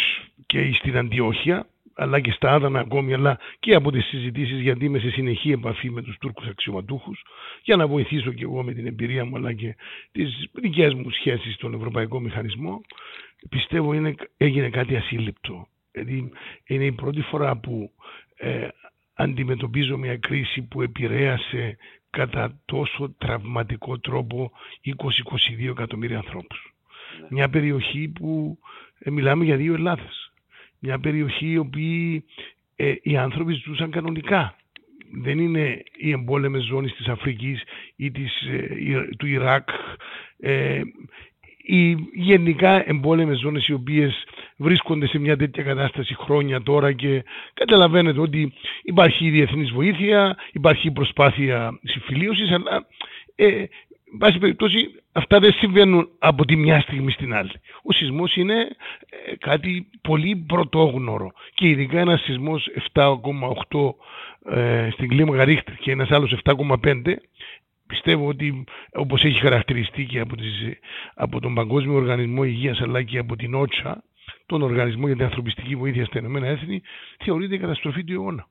και 0.46 0.72
στην 0.72 0.96
Αντιόχεια, 0.96 1.66
αλλά 1.94 2.20
και 2.20 2.30
στα 2.30 2.52
Άδανα 2.52 2.80
ακόμη, 2.80 3.14
αλλά 3.14 3.38
και 3.58 3.74
από 3.74 3.90
τις 3.90 4.04
συζητήσεις 4.04 4.60
γιατί 4.60 4.84
είμαι 4.84 4.98
σε 4.98 5.10
συνεχή 5.10 5.52
επαφή 5.52 5.90
με 5.90 6.02
τους 6.02 6.16
Τούρκους 6.18 6.46
αξιωματούχους 6.46 7.22
για 7.62 7.76
να 7.76 7.86
βοηθήσω 7.86 8.32
και 8.32 8.42
εγώ 8.42 8.62
με 8.62 8.72
την 8.72 8.86
εμπειρία 8.86 9.24
μου 9.24 9.36
αλλά 9.36 9.52
και 9.52 9.76
τις 10.12 10.48
δικές 10.52 10.94
μου 10.94 11.10
σχέσεις 11.10 11.54
στον 11.54 11.74
Ευρωπαϊκό 11.74 12.20
Μηχανισμό 12.20 12.80
πιστεύω 13.48 13.92
είναι, 13.92 14.14
έγινε 14.36 14.68
κάτι 14.68 14.96
ασύλληπτο. 14.96 15.66
Δηλαδή 15.92 16.30
είναι 16.66 16.84
η 16.84 16.92
πρώτη 16.92 17.20
φορά 17.20 17.56
που 17.56 17.92
ε, 18.36 18.68
αντιμετωπίζω 19.14 19.96
μια 19.96 20.16
κρίση 20.16 20.62
που 20.62 20.82
επηρέασε 20.82 21.76
κατά 22.10 22.60
τόσο 22.64 23.14
τραυματικό 23.18 23.98
τρόπο 23.98 24.52
20-22 24.84 25.70
εκατομμύρια 25.70 26.16
ανθρώπους. 26.16 26.74
Ναι. 27.20 27.26
Μια 27.30 27.48
περιοχή 27.48 28.08
που 28.08 28.58
ε, 28.98 29.10
μιλάμε 29.10 29.44
για 29.44 29.56
δύο 29.56 29.74
Ελλάδες. 29.74 30.32
Μια 30.78 30.98
περιοχή 30.98 31.50
η 31.50 31.56
οποία 31.56 32.22
ε, 32.76 32.94
οι 33.02 33.16
άνθρωποι 33.16 33.52
ζούσαν 33.52 33.90
κανονικά. 33.90 34.54
Δεν 35.22 35.38
είναι 35.38 35.82
οι 35.96 36.10
εμπόλεμες 36.10 36.64
ζώνες 36.64 36.92
της 36.92 37.08
Αφρικής 37.08 37.62
ή 37.96 38.10
της, 38.10 38.40
ε, 38.40 39.08
του 39.18 39.26
Ιράκ 39.26 39.68
οι 41.70 41.96
γενικά 42.12 42.88
εμπόλεμες 42.88 43.38
ζώνες 43.38 43.66
οι 43.66 43.72
οποίες 43.72 44.24
βρίσκονται 44.56 45.06
σε 45.06 45.18
μια 45.18 45.36
τέτοια 45.36 45.62
κατάσταση 45.62 46.14
χρόνια 46.14 46.62
τώρα 46.62 46.92
και 46.92 47.24
καταλαβαίνετε 47.54 48.20
ότι 48.20 48.52
υπάρχει 48.82 49.26
η 49.26 49.30
διεθνής 49.30 49.70
βοήθεια, 49.70 50.36
υπάρχει 50.52 50.90
προσπάθεια 50.90 51.78
συμφιλίωσης 51.82 52.50
αλλά 52.50 52.86
ε, 53.34 53.64
πάση 54.18 54.38
περιπτώσει 54.38 54.90
αυτά 55.12 55.38
δεν 55.38 55.52
συμβαίνουν 55.52 56.08
από 56.18 56.44
τη 56.44 56.56
μια 56.56 56.80
στιγμή 56.80 57.12
στην 57.12 57.34
άλλη. 57.34 57.52
Ο 57.82 57.92
σεισμός 57.92 58.36
είναι 58.36 58.54
ε, 58.54 59.36
κάτι 59.36 59.86
πολύ 60.02 60.36
πρωτόγνωρο 60.36 61.30
και 61.54 61.68
ειδικά 61.68 62.00
ένας 62.00 62.20
σεισμός 62.20 62.68
7,8 62.92 63.94
ε, 64.56 64.88
στην 64.92 65.08
κλίμακα 65.08 65.44
Ρίχτερ 65.44 65.74
και 65.74 65.90
ένας 65.90 66.10
άλλος 66.10 66.40
7,5 66.44 67.14
πιστεύω 67.86 68.28
ότι 68.28 68.64
όπως 68.92 69.24
έχει 69.24 69.40
χαρακτηριστεί 69.40 70.04
και 70.04 70.20
από, 70.20 70.36
τις, 70.36 70.78
από 71.14 71.40
τον 71.40 71.54
Παγκόσμιο 71.54 71.94
Οργανισμό 71.94 72.44
Υγείας 72.44 72.80
αλλά 72.80 73.02
και 73.02 73.18
από 73.18 73.36
την 73.36 73.54
ΟΤΣΑ, 73.54 74.02
τον 74.46 74.62
Οργανισμό 74.62 75.06
για 75.06 75.16
την 75.16 75.24
Ανθρωπιστική 75.24 75.76
Βοήθεια 75.76 76.04
στα 76.04 76.18
Ηνωμένα 76.18 76.46
Έθνη, 76.46 76.82
θεωρείται 77.24 77.54
η 77.54 77.58
καταστροφή 77.58 78.04
του 78.04 78.12
αιώνα. 78.12 78.48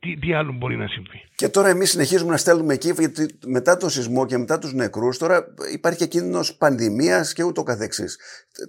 Τι, 0.00 0.16
τι 0.18 0.32
άλλο 0.32 0.52
μπορεί 0.52 0.76
να 0.76 0.86
συμβεί; 0.86 1.22
Και 1.34 1.48
τώρα 1.48 1.68
εμείς 1.68 1.90
συνεχίζουμε 1.90 2.30
να 2.30 2.36
στέλνουμε 2.36 2.74
εκεί, 2.74 2.92
γιατί 2.98 3.26
μετά 3.46 3.76
το 3.76 3.88
σεισμό 3.88 4.26
και 4.26 4.38
μετά 4.38 4.58
τους 4.58 4.72
νεκρούς, 4.72 5.18
τώρα 5.18 5.54
υπάρχει 5.72 5.98
και 5.98 6.06
κίνδυνος 6.06 6.56
πανδημίας 6.56 7.32
και 7.32 7.42
ούτω 7.42 7.62
καθεξής. 7.62 8.18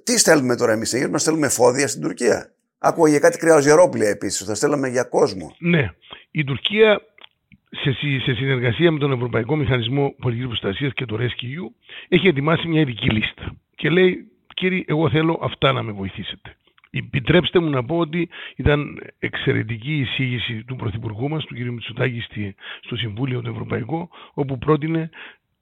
Τι 0.04 0.18
στέλνουμε 0.18 0.56
τώρα 0.56 0.72
εμείς, 0.72 0.88
συνεχίζουμε 0.88 1.18
να 1.18 1.22
στέλνουμε 1.22 1.50
φόδια 1.50 1.88
στην 1.88 2.02
Τουρκία; 2.02 2.54
Άκουγα 2.78 3.10
για 3.10 3.20
κάτι 3.20 3.38
κρεοζερόπλια 3.38 4.10
επίσης, 4.10 4.46
θα 4.46 4.56
στέλναμε 4.56 4.88
για 4.88 5.04
κόσμο. 5.04 5.56
Ναι. 5.60 5.94
Η 6.32 6.44
Τουρκία 6.44 7.02
σε, 7.70 7.92
σε 8.20 8.34
συνεργασία 8.34 8.92
με 8.92 9.00
τον 9.00 9.12
Ευρωπαϊκό 9.12 9.56
Μηχανισμό 9.56 10.16
Πολιτικής 10.20 10.48
Προστασίας 10.48 10.94
και 10.94 11.06
το 11.06 11.18
Rescue, 11.20 11.74
έχει 12.08 12.28
ετοιμάσει 12.28 12.68
μια 12.68 12.82
ειδική 12.82 13.10
λίστα. 13.10 13.56
Και 13.76 13.90
λέει, 13.90 14.32
κύριε, 14.54 14.84
εγώ 14.88 15.10
θέλω 15.10 15.40
αυτά 15.42 15.72
να 15.72 15.84
με 15.84 15.92
βοηθήσετε. 15.92 16.56
Επιτρέψτε 16.98 17.60
μου 17.60 17.70
να 17.70 17.84
πω 17.84 17.98
ότι 17.98 18.30
ήταν 18.56 19.02
εξαιρετική 19.20 19.92
η 19.92 20.00
εισήγηση 20.00 20.64
του 20.64 20.76
Πρωθυπουργού 20.76 21.30
μας, 21.30 21.46
του 21.46 21.56
κ. 21.56 21.60
Μητσοτάκη, 21.60 22.56
στο 22.82 22.96
Συμβούλιο 22.96 23.42
του 23.42 23.50
Ευρωπαϊκό, 23.50 24.10
όπου 24.34 24.58
πρότεινε 24.58 25.10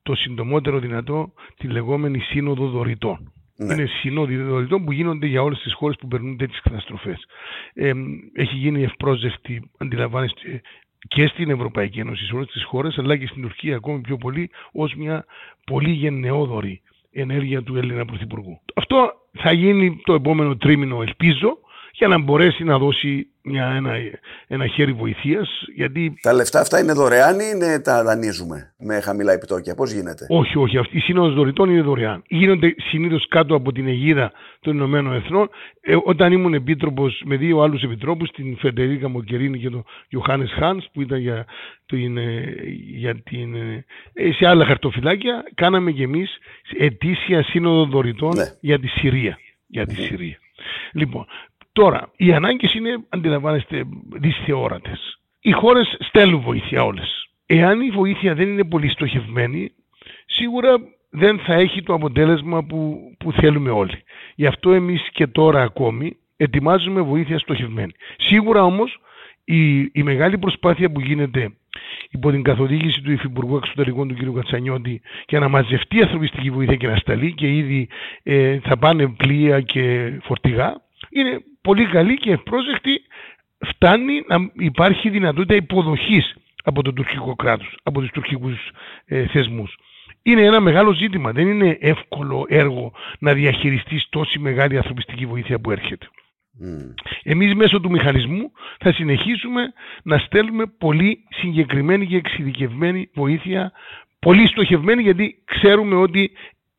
το 0.04 0.16
συντομότερο 0.16 0.80
δυνατό 0.80 1.34
τη 1.58 1.68
λεγόμενη 1.68 2.20
Σύνοδο 2.20 2.68
Δωρητών. 2.68 3.32
Ναι. 3.56 3.74
Είναι 3.74 3.86
συνόδοι 3.86 4.36
δωρητών 4.36 4.86
που 4.86 4.92
γίνονται 4.92 5.26
για 5.28 5.42
όλες 5.42 5.60
τις 5.60 5.74
χώρες 5.74 5.96
που 6.00 6.08
περνούν 6.08 6.38
τέτοιες 6.38 6.62
καταστροφές. 6.62 7.26
Ε, 7.74 7.92
έχει 8.34 8.56
γίνει 8.56 8.84
ευπρόσδεκτη, 8.84 9.72
αντιλαμβάνεστε, 9.78 10.62
και 11.08 11.28
στην 11.28 11.50
Ευρωπαϊκή 11.50 12.00
Ένωση, 12.00 12.26
σε 12.26 12.36
όλες 12.36 12.48
τις 12.48 12.64
χώρες, 12.64 12.98
αλλά 12.98 13.18
και 13.18 13.28
στην 13.28 13.42
Τουρκία 13.42 13.76
ακόμη 13.76 14.02
πιο 14.02 14.18
πολύ, 14.18 14.50
ως 14.72 14.96
μια 14.96 15.26
πολύ 15.66 15.92
γενναιόδορη 15.92 16.82
ενέργεια 17.14 17.64
του 17.64 17.78
Έλληνα 17.78 18.06
Πρωθυπουργού. 18.06 18.60
Αυτό 18.76 19.14
θα 19.34 19.52
γίνει 19.52 20.02
το 20.04 20.14
επόμενο 20.14 20.56
τρίμηνο, 20.58 21.02
ελπίζω, 21.02 21.58
για 21.96 22.08
να 22.08 22.20
μπορέσει 22.20 22.64
να 22.64 22.78
δώσει 22.78 23.28
μια, 23.44 23.66
ένα, 23.66 23.92
ένα 24.48 24.68
χέρι 24.68 24.94
βοηθείας. 24.94 25.50
Γιατί... 25.76 26.14
Τα 26.22 26.34
λεφτά 26.34 26.60
αυτά 26.60 26.80
είναι 26.80 26.94
δωρεάν 26.94 27.40
ή 27.40 27.44
είναι, 27.54 27.80
τα 27.80 28.04
δανείζουμε 28.04 28.74
με 28.78 29.00
χαμηλά 29.00 29.34
επιτόκια, 29.34 29.76
πώς 29.76 29.92
γίνεται; 29.92 30.26
Όχι, 30.30 30.58
όχι. 30.58 30.78
Αυτή 30.78 30.98
η 30.98 31.00
σύνοδος 31.00 31.34
δωρητών 31.34 31.70
είναι 31.70 31.82
δωρεάν. 31.82 32.24
Γίνονται 32.28 32.76
συνήθως 32.78 33.28
κάτω 33.28 33.56
από 33.56 33.72
την 33.72 33.88
αιγίδα 33.88 34.32
των 34.60 34.76
Ηνωμένων 34.76 35.14
Εθνών. 35.14 35.50
Ε, 35.82 35.96
όταν 36.04 36.32
ήμουν 36.32 36.54
επίτροπος 36.54 37.22
με 37.26 37.36
δύο 37.36 37.62
άλλους 37.62 37.82
επιτρόπους, 37.82 38.30
την 38.30 38.58
Φεντερίκα 38.58 39.10
Μοκερίνη 39.10 39.60
και 39.60 39.70
τον 39.70 39.84
Ιωάννης 40.10 40.52
Χάνς, 40.52 40.86
που 40.94 41.02
ήταν 41.02 41.20
για, 41.20 41.46
την, 41.86 42.18
ε, 42.18 42.56
για 42.98 43.22
την, 43.22 43.56
ε, 44.14 44.32
σε 44.32 44.48
άλλα 44.48 44.66
χαρτοφυλάκια, 44.66 45.44
κάναμε 45.56 45.92
κι 45.92 46.02
εμείς 46.02 46.38
ετήσια 46.78 47.44
σύνοδο 47.44 47.86
δωρητών 47.86 48.36
ναι. 48.36 48.46
για 48.60 48.80
τη 48.80 48.88
Συρία. 48.88 49.38
Για 49.68 49.86
τη 49.86 49.96
Συρία. 49.96 50.38
Λοιπόν, 50.92 51.26
Τώρα, 51.74 52.12
οι 52.16 52.34
ανάγκες 52.34 52.74
είναι, 52.74 53.04
αντιλαμβάνεστε, 53.10 53.84
δυσθεώρατες. 54.14 55.20
Οι 55.42 55.52
χώρες 55.52 55.98
στέλνουν 56.00 56.42
βοήθεια 56.42 56.84
όλες. 56.84 57.28
Εάν 57.46 57.82
η 57.82 57.90
βοήθεια 57.90 58.34
δεν 58.34 58.48
είναι 58.48 58.64
πολύ 58.64 58.90
στοχευμένη, 58.90 59.72
σίγουρα 60.26 60.76
δεν 61.10 61.40
θα 61.40 61.54
έχει 61.54 61.84
το 61.84 61.94
αποτέλεσμα 61.94 62.64
που, 62.64 63.00
που 63.20 63.32
θέλουμε 63.32 63.70
όλοι. 63.70 64.04
Γι' 64.36 64.46
αυτό 64.46 64.72
εμείς 64.72 65.10
και 65.12 65.28
τώρα 65.28 65.62
ακόμη 65.62 66.18
ετοιμάζουμε 66.38 67.02
βοήθεια 67.02 67.40
στοχευμένη. 67.40 67.92
Σίγουρα 68.18 68.64
όμως 68.64 69.00
η, 69.44 69.80
η 69.80 70.04
μεγάλη 70.04 70.38
προσπάθεια 70.38 70.92
που 70.92 71.00
γίνεται 71.00 71.54
υπό 72.10 72.32
την 72.32 72.44
καθοδήγηση 72.44 73.02
του 73.02 73.12
Υφυπουργού 73.12 73.56
Εξωτερικών 73.56 74.08
του 74.08 74.16
κ. 74.16 74.36
Κατσανιώτη 74.36 75.02
για 75.28 75.40
να 75.40 75.48
μαζευτεί 75.48 75.98
η 75.98 76.02
ανθρωπιστική 76.02 76.50
βοήθεια 76.50 76.76
και 76.76 76.88
να 76.88 76.96
σταλεί 76.96 77.34
και 77.34 77.56
ήδη 77.56 77.88
ε, 78.24 78.60
θα 78.60 78.78
πάνε 78.78 79.08
πλοία 79.08 79.62
και 79.62 80.12
φορτηγά 80.24 80.82
είναι 81.10 81.44
πολύ 81.64 81.86
καλή 81.86 82.18
και 82.18 82.32
ευπρόσδεκτη 82.32 83.02
φτάνει 83.66 84.24
να 84.28 84.52
υπάρχει 84.54 85.10
δυνατότητα 85.10 85.56
υποδοχής 85.56 86.36
από 86.64 86.82
το 86.82 86.94
τουρκικό 86.94 87.36
κράτος, 87.36 87.78
από 87.84 88.02
τους 88.02 88.10
τουρκικούς 88.12 88.70
ε, 89.06 89.28
θεσμούς. 89.28 89.78
Είναι 90.24 90.42
ένα 90.42 90.60
μεγάλο 90.60 90.94
ζήτημα. 90.94 91.32
Δεν 91.32 91.48
είναι 91.48 91.78
εύκολο 91.80 92.46
έργο 92.48 92.94
να 93.20 93.34
διαχειριστείς 93.34 94.08
τόση 94.10 94.40
μεγάλη 94.40 94.78
ανθρωπιστική 94.78 95.26
βοήθεια 95.26 95.60
που 95.60 95.72
έρχεται. 95.72 96.08
Mm. 96.62 96.94
Εμείς 97.24 97.54
μέσω 97.54 97.80
του 97.80 97.90
μηχανισμού 97.90 98.52
θα 98.80 98.94
συνεχίσουμε 98.94 99.74
να 100.04 100.18
στέλνουμε 100.18 100.66
πολύ 100.78 101.20
συγκεκριμένη 101.30 102.08
και 102.08 102.16
εξειδικευμένη 102.16 103.10
βοήθεια, 103.14 103.72
πολύ 104.20 104.48
στοχευμένη 104.48 105.02
γιατί 105.02 105.44
ξέρουμε 105.46 105.96
ότι 105.96 106.32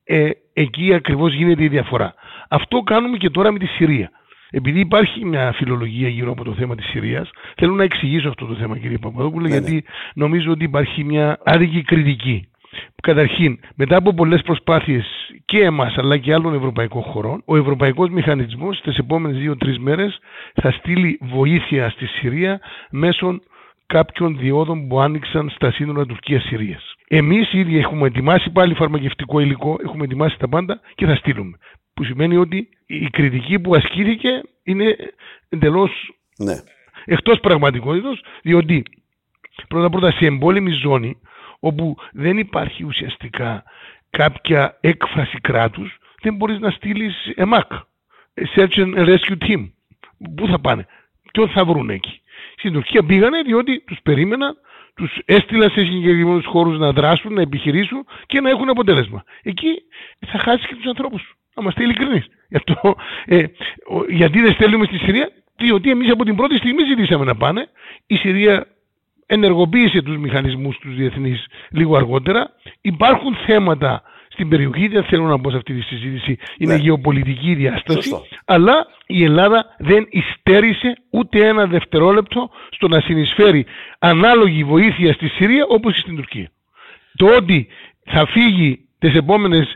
ε, 0.04 0.30
εκεί 0.52 0.94
ακριβώς 0.94 1.32
γίνεται 1.32 1.64
η 1.64 1.68
διαφορά. 1.68 2.14
Αυτό 2.48 2.80
κάνουμε 2.80 3.16
και 3.16 3.30
τώρα 3.30 3.52
με 3.52 3.58
τη 3.58 3.66
Συρία. 3.66 4.10
Επειδή 4.50 4.80
υπάρχει 4.80 5.24
μια 5.24 5.52
φιλολογία 5.52 6.08
γύρω 6.08 6.30
από 6.30 6.44
το 6.44 6.54
θέμα 6.54 6.74
της 6.74 6.86
Συρίας, 6.86 7.30
θέλω 7.56 7.74
να 7.74 7.82
εξηγήσω 7.82 8.28
αυτό 8.28 8.46
το 8.46 8.54
θέμα 8.54 8.78
κύριε 8.78 8.98
Παπαδόπουλο, 8.98 9.48
ναι, 9.48 9.48
γιατί 9.48 9.72
ναι. 9.72 9.80
νομίζω 10.14 10.50
ότι 10.50 10.64
υπάρχει 10.64 11.04
μια 11.04 11.38
άδικη 11.44 11.82
κριτική. 11.82 12.48
Καταρχήν, 13.02 13.58
μετά 13.74 13.96
από 13.96 14.14
πολλές 14.14 14.42
προσπάθειες 14.42 15.04
και 15.44 15.62
εμάς 15.64 15.98
αλλά 15.98 16.16
και 16.16 16.32
άλλων 16.32 16.54
ευρωπαϊκών 16.54 17.02
χωρών, 17.02 17.42
ο 17.44 17.56
ευρωπαϊκός 17.56 18.08
μηχανισμός 18.10 18.76
στις 18.76 18.96
επόμενες 18.96 19.38
δύο-τρεις 19.38 19.78
μέρες 19.78 20.18
θα 20.54 20.70
στείλει 20.70 21.18
βοήθεια 21.22 21.90
στη 21.90 22.06
Συρία 22.06 22.60
μέσω 22.90 23.38
κάποιων 23.86 24.36
διόδων 24.38 24.88
που 24.88 25.00
άνοιξαν 25.00 25.50
στα 25.54 25.72
σύνορα 25.72 26.06
Τουρκίας-Συρίας. 26.06 26.94
Εμείς 27.08 27.52
ήδη 27.52 27.78
έχουμε 27.78 28.06
ετοιμάσει 28.06 28.50
πάλι 28.50 28.74
φαρμακευτικό 28.74 29.40
υλικό, 29.40 29.76
έχουμε 29.84 30.04
ετοιμάσει 30.04 30.38
τα 30.38 30.48
πάντα 30.48 30.80
και 30.94 31.06
θα 31.06 31.14
στείλουμε. 31.14 31.58
Που 31.94 32.04
σημαίνει 32.04 32.36
ότι 32.36 32.68
η 32.86 33.10
κριτική 33.10 33.58
που 33.58 33.74
ασκήθηκε 33.74 34.42
είναι 34.62 34.96
εντελώς 35.48 35.90
ναι. 36.38 36.54
εκτός 37.04 37.40
πραγματικότητας, 37.40 38.20
διότι 38.42 38.82
πρώτα 39.68 39.90
πρώτα 39.90 40.10
σε 40.10 40.26
εμπόλεμη 40.26 40.70
ζώνη 40.70 41.18
όπου 41.58 41.96
δεν 42.12 42.38
υπάρχει 42.38 42.84
ουσιαστικά 42.84 43.64
κάποια 44.10 44.78
έκφραση 44.80 45.38
κράτους, 45.40 45.98
δεν 46.22 46.34
μπορείς 46.34 46.58
να 46.58 46.70
στείλεις 46.70 47.32
ΕΜΑΚ, 47.34 47.72
Search 48.54 48.76
and 48.76 48.94
Rescue 48.94 49.38
Team. 49.46 49.70
Πού 50.34 50.46
θα 50.46 50.58
πάνε, 50.58 50.86
ποιον 51.32 51.48
θα 51.48 51.64
βρουν 51.64 51.90
εκεί; 51.90 52.20
Στην 52.56 52.72
Τουρκία 52.72 53.02
πήγανε 53.02 53.42
διότι 53.42 53.80
τους 53.80 53.98
περίμεναν, 54.02 54.56
τους 54.94 55.18
έστειλαν 55.24 55.70
σε 55.70 55.80
συγκεκριμένους 55.80 56.46
χώρους 56.46 56.78
να 56.78 56.92
δράσουν, 56.92 57.32
να 57.32 57.40
επιχειρήσουν 57.40 58.06
και 58.26 58.40
να 58.40 58.50
έχουν 58.50 58.68
αποτέλεσμα. 58.68 59.24
Εκεί 59.42 59.82
θα 60.26 60.38
χάσεις 60.38 60.66
και 60.66 60.74
τους 60.74 60.86
ανθρώπους. 60.86 61.34
Να 61.54 61.62
είμαστε 61.62 61.82
ειλικρινείς. 61.82 62.26
ε, 63.24 63.44
γιατί 64.08 64.40
δεν 64.40 64.52
στέλνουμε 64.52 64.84
στη 64.84 64.98
Συρία, 64.98 65.30
διότι 65.56 65.90
εμείς 65.90 66.10
από 66.10 66.24
την 66.24 66.36
πρώτη 66.36 66.56
στιγμή 66.56 66.84
ζητήσαμε 66.84 67.24
να 67.24 67.36
πάνε. 67.36 67.68
Η 68.06 68.16
Συρία 68.16 68.66
ενεργοποίησε 69.26 70.02
τους 70.02 70.16
μηχανισμούς 70.16 70.78
τους 70.78 70.94
διεθνείς 70.94 71.46
λίγο 71.70 71.96
αργότερα. 71.96 72.50
Υπάρχουν 72.80 73.34
θέματα 73.46 74.02
στην 74.28 74.48
περιοχή, 74.48 74.88
δεν 74.88 75.04
θέλω 75.04 75.24
να 75.26 75.40
πω 75.40 75.50
σε 75.50 75.56
αυτή 75.56 75.74
τη 75.74 75.80
συζήτηση, 75.80 76.38
είναι 76.58 76.74
ναι. 76.74 76.80
γεωπολιτική 76.80 77.54
διάσταση, 77.54 78.10
αλλά 78.44 78.86
η 79.06 79.24
Ελλάδα 79.24 79.74
δεν 79.78 80.06
υστέρησε 80.10 80.96
ούτε 81.10 81.46
ένα 81.46 81.66
δευτερόλεπτο 81.66 82.50
στο 82.70 82.88
να 82.88 83.00
συνεισφέρει 83.00 83.66
ανάλογη 83.98 84.64
βοήθεια 84.64 85.12
στη 85.12 85.28
Συρία 85.28 85.64
όπως 85.68 85.92
και 85.94 86.00
στην 86.00 86.16
Τουρκία. 86.16 86.50
Το 87.16 87.26
ότι 87.36 87.68
θα 88.04 88.26
φύγει 88.26 88.88
τις 88.98 89.14
επόμενες 89.14 89.74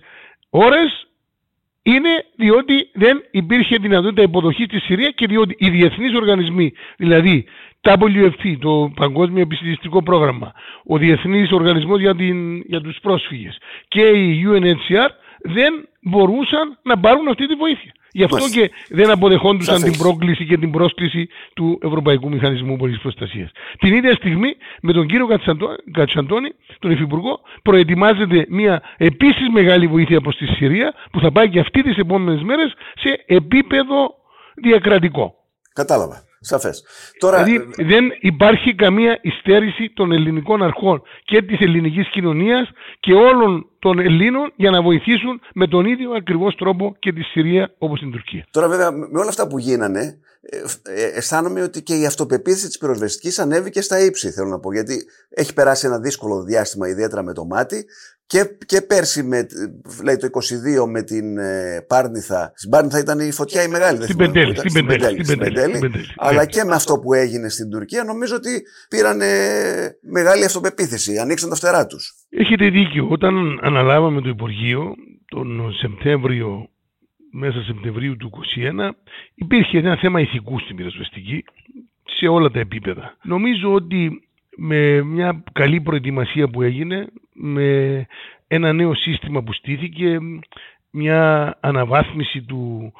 ώρες 0.50 1.07
είναι 1.92 2.24
διότι 2.36 2.90
δεν 2.92 3.24
υπήρχε 3.30 3.76
δυνατότητα 3.76 4.22
υποδοχής 4.22 4.66
στη 4.66 4.78
Συρία 4.78 5.10
και 5.10 5.26
διότι 5.26 5.54
οι 5.58 5.70
διεθνείς 5.70 6.14
οργανισμοί, 6.14 6.72
δηλαδή 6.96 7.44
WFP, 7.82 8.56
το 8.60 8.92
Παγκόσμιο 8.94 9.42
Επιστημιστικό 9.42 10.02
Πρόγραμμα, 10.02 10.52
ο 10.84 10.98
Διεθνής 10.98 11.52
Οργανισμός 11.52 12.00
για, 12.00 12.14
την, 12.14 12.56
για 12.56 12.80
τους 12.80 12.98
Πρόσφυγες 13.02 13.58
και 13.88 14.02
η 14.02 14.46
UNHCR 14.48 15.08
δεν 15.48 15.88
μπορούσαν 16.00 16.78
να 16.82 16.98
πάρουν 16.98 17.28
αυτή 17.28 17.46
τη 17.46 17.54
βοήθεια. 17.54 17.92
Γι' 18.12 18.24
αυτό 18.24 18.48
και 18.52 18.70
δεν 18.88 19.10
αποδεχόντουσαν 19.10 19.82
την 19.82 19.96
πρόκληση 19.96 20.44
και 20.46 20.58
την 20.58 20.70
πρόσκληση 20.70 21.28
του 21.54 21.78
Ευρωπαϊκού 21.82 22.28
Μηχανισμού 22.28 22.76
Πολιτικής 22.76 23.02
Προστασίας. 23.02 23.50
Την 23.78 23.94
ίδια 23.94 24.14
στιγμή, 24.14 24.56
με 24.82 24.92
τον 24.92 25.06
κύριο 25.06 25.26
Κατσαντώνη, 25.92 26.50
τον 26.78 26.90
Υφυπουργό, 26.90 27.40
προετοιμάζεται 27.62 28.46
μια 28.48 28.82
επίσης 28.96 29.48
μεγάλη 29.52 29.86
βοήθεια 29.86 30.20
προς 30.20 30.36
τη 30.36 30.46
Συρία 30.46 30.94
που 31.10 31.20
θα 31.20 31.32
πάει 31.32 31.48
και 31.48 31.60
αυτή 31.60 31.82
τις 31.82 31.96
επόμενες 31.96 32.42
μέρες 32.42 32.74
σε 32.94 33.24
επίπεδο 33.26 34.14
διακρατικό. 34.54 35.34
Κατάλαβα. 35.72 36.27
Σαφές. 36.40 36.84
Τώρα... 37.18 37.42
Δηλαδή 37.42 37.68
δεν 37.76 38.04
υπάρχει 38.20 38.74
καμία 38.74 39.18
υστέρηση 39.22 39.92
των 39.94 40.12
ελληνικών 40.12 40.62
αρχών 40.62 41.02
και 41.24 41.42
της 41.42 41.60
ελληνικής 41.60 42.08
κοινωνίας 42.08 42.70
και 43.00 43.12
όλων 43.12 43.70
των 43.78 43.98
Ελλήνων 43.98 44.52
για 44.56 44.70
να 44.70 44.82
βοηθήσουν 44.82 45.40
με 45.54 45.66
τον 45.66 45.86
ίδιο 45.86 46.10
ακριβώς 46.10 46.54
τρόπο 46.54 46.96
και 46.98 47.12
τη 47.12 47.22
Συρία 47.22 47.74
όπως 47.78 47.98
την 47.98 48.10
Τουρκία. 48.10 48.46
Τώρα 48.50 48.68
βέβαια 48.68 48.90
με 48.92 49.18
όλα 49.18 49.28
αυτά 49.28 49.46
που 49.46 49.58
γίνανε 49.58 50.18
ε, 50.40 50.58
ε, 50.82 51.04
αισθάνομαι 51.04 51.62
ότι 51.62 51.82
και 51.82 51.94
η 51.94 52.06
αυτοπεποίθηση 52.06 52.66
της 52.66 52.78
πυροσβεστικής 52.78 53.38
ανέβηκε 53.38 53.80
στα 53.80 54.04
ύψη 54.04 54.30
θέλω 54.30 54.48
να 54.48 54.58
πω 54.58 54.72
γιατί 54.72 55.04
έχει 55.28 55.54
περάσει 55.54 55.86
ένα 55.86 55.98
δύσκολο 55.98 56.42
διάστημα 56.42 56.88
ιδιαίτερα 56.88 57.22
με 57.22 57.32
το 57.32 57.44
μάτι 57.44 57.86
και, 58.32 58.40
και 58.66 58.80
πέρσι, 58.82 59.22
με, 59.22 59.46
λέει 60.04 60.16
το 60.16 60.28
22 60.84 60.90
με 60.90 61.02
την 61.02 61.38
ε, 61.38 61.84
Πάρνηθα. 61.88 62.52
Στην 62.54 62.70
Πάρνηθα 62.70 62.98
ήταν 62.98 63.18
η 63.20 63.32
φωτιά 63.32 63.62
η 63.62 63.68
μεγάλη. 63.68 64.02
Στην 64.02 64.16
Πεντέλη. 64.16 64.56
Στην 65.24 65.38
Πεντέλη. 65.38 65.90
Αλλά 66.16 66.44
και 66.46 66.64
με 66.64 66.74
αυτό 66.74 66.98
που 66.98 67.12
έγινε 67.14 67.48
στην 67.48 67.70
Τουρκία 67.70 68.04
νομίζω 68.04 68.34
ότι 68.36 68.62
πήραν 68.88 69.18
μεγάλη 70.10 70.44
αυτοπεποίθηση. 70.44 71.18
Ανοίξαν 71.18 71.48
τα 71.48 71.56
φτερά 71.56 71.86
τους. 71.86 72.14
Έχετε 72.30 72.68
δίκιο. 72.68 73.06
Όταν 73.10 73.58
αναλάβαμε 73.62 74.20
το 74.20 74.28
Υπουργείο 74.28 74.94
τον 75.28 75.72
Σεπτέμβριο, 75.72 76.68
μέσα 77.32 77.62
Σεπτεμβρίου 77.62 78.16
του 78.16 78.30
2021, 78.30 78.90
υπήρχε 79.34 79.78
ένα 79.78 79.96
θέμα 79.96 80.20
ηθικού 80.20 80.58
στην 80.60 80.76
πυροσβεστική 80.76 81.44
σε 82.18 82.26
όλα 82.26 82.50
τα 82.50 82.60
επίπεδα. 82.60 83.16
Νομίζω 83.22 83.72
ότι 83.72 84.22
με 84.56 85.02
μια 85.02 85.42
καλή 85.52 85.80
προετοιμασία 85.80 86.48
που 86.48 86.62
έγινε, 86.62 87.06
με 87.40 88.06
ένα 88.48 88.72
νέο 88.72 88.94
σύστημα 88.94 89.42
που 89.42 89.52
στήθηκε, 89.52 90.18
μια 90.90 91.54
αναβάθμιση 91.60 92.42
του, 92.42 92.92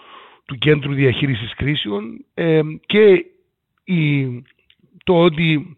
του 0.45 0.59
κέντρου 0.59 0.95
διαχείρισης 0.95 1.55
κρίσεων 1.55 2.25
ε, 2.35 2.61
και 2.87 3.25
η, 3.85 4.27
το 5.05 5.23
ότι 5.23 5.77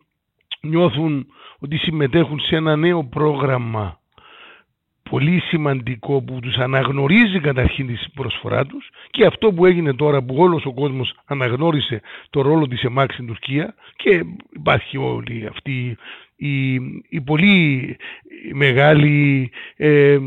νιώθουν 0.61 1.27
ότι 1.59 1.77
συμμετέχουν 1.77 2.40
σε 2.40 2.57
ένα 2.57 2.77
νέο 2.77 3.05
πρόγραμμα 3.05 4.01
πολύ 5.11 5.40
σημαντικό 5.40 6.23
που 6.23 6.40
τους 6.40 6.57
αναγνωρίζει 6.57 7.40
καταρχήν 7.40 7.87
τη 7.87 7.99
προσφορά 8.14 8.66
τους 8.66 8.90
και 9.11 9.27
αυτό 9.27 9.53
που 9.53 9.66
έγινε 9.66 9.94
τώρα 9.94 10.23
που 10.23 10.35
όλος 10.38 10.64
ο 10.64 10.73
κόσμος 10.73 11.14
αναγνώρισε 11.25 12.01
το 12.31 12.40
ρόλο 12.40 12.66
της 12.68 12.83
ΕΜΑΚ 12.83 13.12
στην 13.12 13.27
Τουρκία 13.27 13.75
και 13.96 14.25
υπάρχει 14.53 14.96
όλη 14.96 15.46
αυτή 15.46 15.96
η, 16.40 16.74
η 17.09 17.20
πολύ 17.24 17.96
μεγάλη 18.53 19.50
ε, 19.76 20.18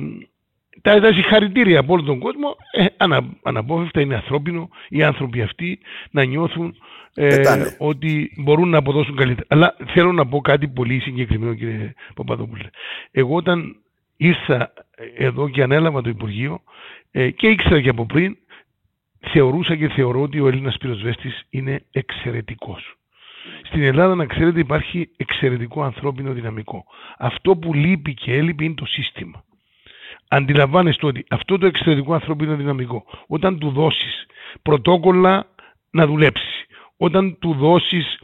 τα, 0.82 0.99
τα 0.99 1.13
συγχαρητήρια 1.13 1.80
από 1.80 1.93
όλο 1.93 2.04
τον 2.04 2.19
κόσμο 2.19 2.56
ε, 2.71 2.86
ανα, 2.97 3.23
αναπόφευκτα 3.43 4.02
είναι 4.02 4.15
ανθρώπινο 4.15 4.69
οι 4.89 5.04
άνθρωποι 5.04 5.41
αυτοί 5.41 5.80
να 6.12 6.23
νιώθουν 6.23 6.76
ε, 7.13 7.41
ότι 7.78 8.32
μπορούν 8.38 8.69
να 8.69 8.78
αποδώσουν 8.78 9.15
καλύτερα. 9.15 9.47
Αλλά 9.49 9.76
θέλω 9.88 10.12
να 10.12 10.28
πω 10.28 10.41
κάτι 10.41 10.67
πολύ 10.67 10.99
συγκεκριμένο 10.99 11.54
κύριε 11.54 11.93
Παπαδόπουλε. 12.15 12.69
Εγώ 13.12 13.36
όταν 13.36 13.76
ήρθα 14.17 14.73
εδώ 15.17 15.49
και 15.49 15.63
ανέλαβα 15.63 16.02
το 16.02 16.10
Υπουργείο 16.10 16.62
ε, 17.12 17.30
και 17.30 17.47
ήξερα 17.47 17.82
και 17.82 17.89
από 17.89 18.06
πριν, 18.06 18.38
θεωρούσα 19.32 19.76
και 19.76 19.88
θεωρώ 19.88 20.21
ότι 20.21 20.39
ο 20.39 20.47
Έλληνας 20.47 20.78
πυροσβέστης 20.78 21.43
είναι 21.49 21.84
εξαιρετικός. 21.91 22.95
Στην 23.73 23.86
Ελλάδα, 23.86 24.15
να 24.15 24.25
ξέρετε, 24.25 24.59
υπάρχει 24.59 25.09
εξαιρετικό 25.17 25.83
ανθρώπινο 25.83 26.33
δυναμικό. 26.33 26.86
Αυτό 27.17 27.55
που 27.55 27.73
λείπει 27.73 28.13
και 28.13 28.33
έλειπε 28.33 28.63
είναι 28.63 28.73
το 28.73 28.86
σύστημα. 28.86 29.43
Αντιλαμβάνεστε 30.27 31.05
ότι 31.05 31.25
αυτό 31.29 31.57
το 31.57 31.65
εξαιρετικό 31.65 32.13
ανθρώπινο 32.13 32.55
δυναμικό, 32.55 33.05
όταν 33.27 33.59
του 33.59 33.69
δώσεις 33.69 34.25
πρωτόκολλα 34.62 35.45
να 35.91 36.05
δουλέψεις, 36.05 36.65
όταν 36.97 37.38
του 37.39 37.53
δώσεις 37.53 38.19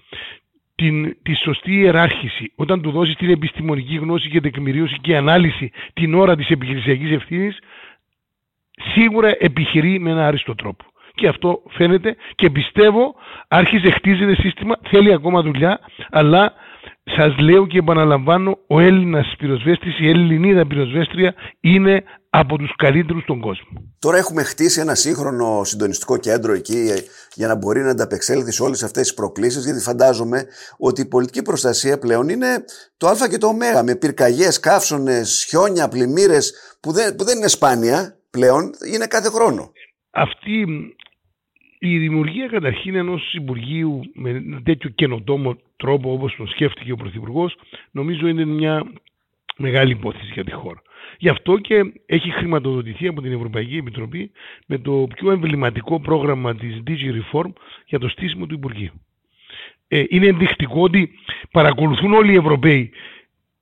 την, 0.75 1.17
τη 1.23 1.35
σωστή 1.35 1.73
ιεράρχηση, 1.73 2.51
όταν 2.55 2.81
του 2.81 2.91
δώσεις 2.91 3.15
την 3.15 3.29
επιστημονική 3.29 3.95
γνώση 3.95 4.29
και 4.29 4.41
τεκμηρίωση 4.41 4.97
και 5.01 5.17
ανάλυση 5.17 5.71
την 5.93 6.13
ώρα 6.13 6.35
της 6.35 6.49
επιχειρησιακής 6.49 7.11
ευθύνης, 7.11 7.57
σίγουρα 8.93 9.35
επιχειρεί 9.39 9.99
με 9.99 10.11
ένα 10.11 10.27
άριστο 10.27 10.55
τρόπο. 10.55 10.85
Και 11.19 11.27
αυτό 11.27 11.61
φαίνεται 11.69 12.15
και 12.35 12.49
πιστεύω 12.49 13.15
άρχισε, 13.47 13.89
χτίζεται 13.89 14.35
σύστημα, 14.35 14.75
θέλει 14.89 15.13
ακόμα 15.13 15.41
δουλειά, 15.41 15.79
αλλά 16.09 16.53
σας 17.15 17.37
λέω 17.39 17.67
και 17.67 17.77
επαναλαμβάνω, 17.77 18.57
ο 18.67 18.79
Έλληνας 18.79 19.33
πυροσβέστης, 19.37 19.99
η 19.99 20.09
Ελληνίδα 20.09 20.67
πυροσβέστρια 20.67 21.33
είναι 21.59 22.03
από 22.29 22.57
τους 22.57 22.75
καλύτερους 22.75 23.23
στον 23.23 23.39
κόσμο. 23.39 23.95
Τώρα 23.99 24.17
έχουμε 24.17 24.43
χτίσει 24.43 24.79
ένα 24.79 24.95
σύγχρονο 24.95 25.63
συντονιστικό 25.63 26.17
κέντρο 26.17 26.53
εκεί 26.53 26.89
για 27.33 27.47
να 27.47 27.55
μπορεί 27.55 27.81
να 27.81 27.89
ανταπεξέλθει 27.89 28.51
σε 28.51 28.63
όλες 28.63 28.83
αυτές 28.83 29.01
τις 29.01 29.13
προκλήσεις 29.13 29.65
γιατί 29.65 29.79
φαντάζομαι 29.79 30.45
ότι 30.77 31.01
η 31.01 31.07
πολιτική 31.07 31.41
προστασία 31.41 31.99
πλέον 31.99 32.29
είναι 32.29 32.63
το 32.97 33.07
α 33.07 33.27
και 33.29 33.37
το 33.37 33.47
ω 33.47 33.83
με 33.83 33.95
πυρκαγιές, 33.95 34.59
καύσονες, 34.59 35.45
χιόνια, 35.49 35.87
πλημμύρες 35.87 36.53
που 36.79 36.91
δεν, 36.91 37.15
που 37.15 37.23
δεν 37.23 37.37
είναι 37.37 37.47
σπάνια 37.47 38.17
πλέον, 38.29 38.69
είναι 38.93 39.05
κάθε 39.05 39.29
χρόνο. 39.29 39.71
Αυτή 40.11 40.65
η 41.79 41.97
δημιουργία 41.97 42.47
καταρχήν 42.47 42.95
ενός 42.95 43.33
Υπουργείου 43.33 44.01
με 44.13 44.61
τέτοιο 44.63 44.89
καινοτόμο 44.89 45.57
τρόπο 45.75 46.11
όπως 46.11 46.35
το 46.35 46.45
σκέφτηκε 46.45 46.91
ο 46.91 46.95
Πρωθυπουργός, 46.95 47.55
νομίζω 47.91 48.27
είναι 48.27 48.45
μια 48.45 48.91
μεγάλη 49.57 49.91
υπόθεση 49.91 50.31
για 50.33 50.43
τη 50.43 50.51
χώρα. 50.51 50.81
Γι' 51.17 51.29
αυτό 51.29 51.57
και 51.57 51.93
έχει 52.05 52.31
χρηματοδοτηθεί 52.31 53.07
από 53.07 53.21
την 53.21 53.31
Ευρωπαϊκή 53.33 53.77
Επιτροπή 53.77 54.31
με 54.65 54.77
το 54.77 55.07
πιο 55.15 55.31
εμβληματικό 55.31 55.99
πρόγραμμα 55.99 56.55
της 56.55 56.83
DG 56.87 57.21
Reform 57.21 57.51
για 57.85 57.99
το 57.99 58.07
στήσιμο 58.07 58.45
του 58.45 58.53
Υπουργείου. 58.53 58.93
Ε, 59.87 60.03
είναι 60.09 60.27
ενδεικτικό 60.27 60.81
ότι 60.81 61.11
παρακολουθούν 61.51 62.13
όλοι 62.13 62.31
οι 62.31 62.35
Ευρωπαίοι 62.35 62.91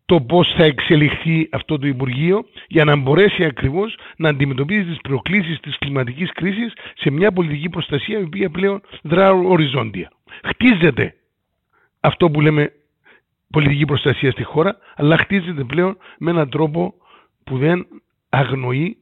το 0.08 0.22
πώς 0.22 0.54
θα 0.58 0.64
εξελιχθεί 0.64 1.50
αυτό 1.52 1.78
το 1.78 1.88
Υπουργείο 1.88 2.46
για 2.68 2.84
να 2.84 2.96
μπορέσει 2.96 3.44
ακριβώς 3.44 3.98
να 4.18 4.30
αντιμετωπίζει 4.30 4.84
τις 4.84 4.98
προκλήσεις 5.02 5.60
της 5.60 5.78
κλιματικής 5.78 6.32
κρίσης 6.32 6.74
σε 6.96 7.12
μια 7.12 7.32
πολιτική 7.32 7.70
προστασία 7.70 8.20
η 8.20 8.24
οποία 8.24 8.50
πλέον 8.50 8.82
δρά 9.02 9.32
οριζόντια. 9.32 10.12
Χτίζεται 10.44 11.16
αυτό 12.00 12.30
που 12.30 12.42
λέμε 12.42 12.72
πολιτική 13.52 13.86
προστασία 13.86 14.32
στη 14.32 14.44
χώρα, 14.44 14.78
αλλά 14.96 15.18
χτίζεται 15.18 15.64
πλέον 15.64 15.98
με 16.18 16.32
έναν 16.32 16.50
τρόπο 16.50 16.94
που 17.44 17.58
δεν 17.58 17.88
αγνοεί 18.30 18.98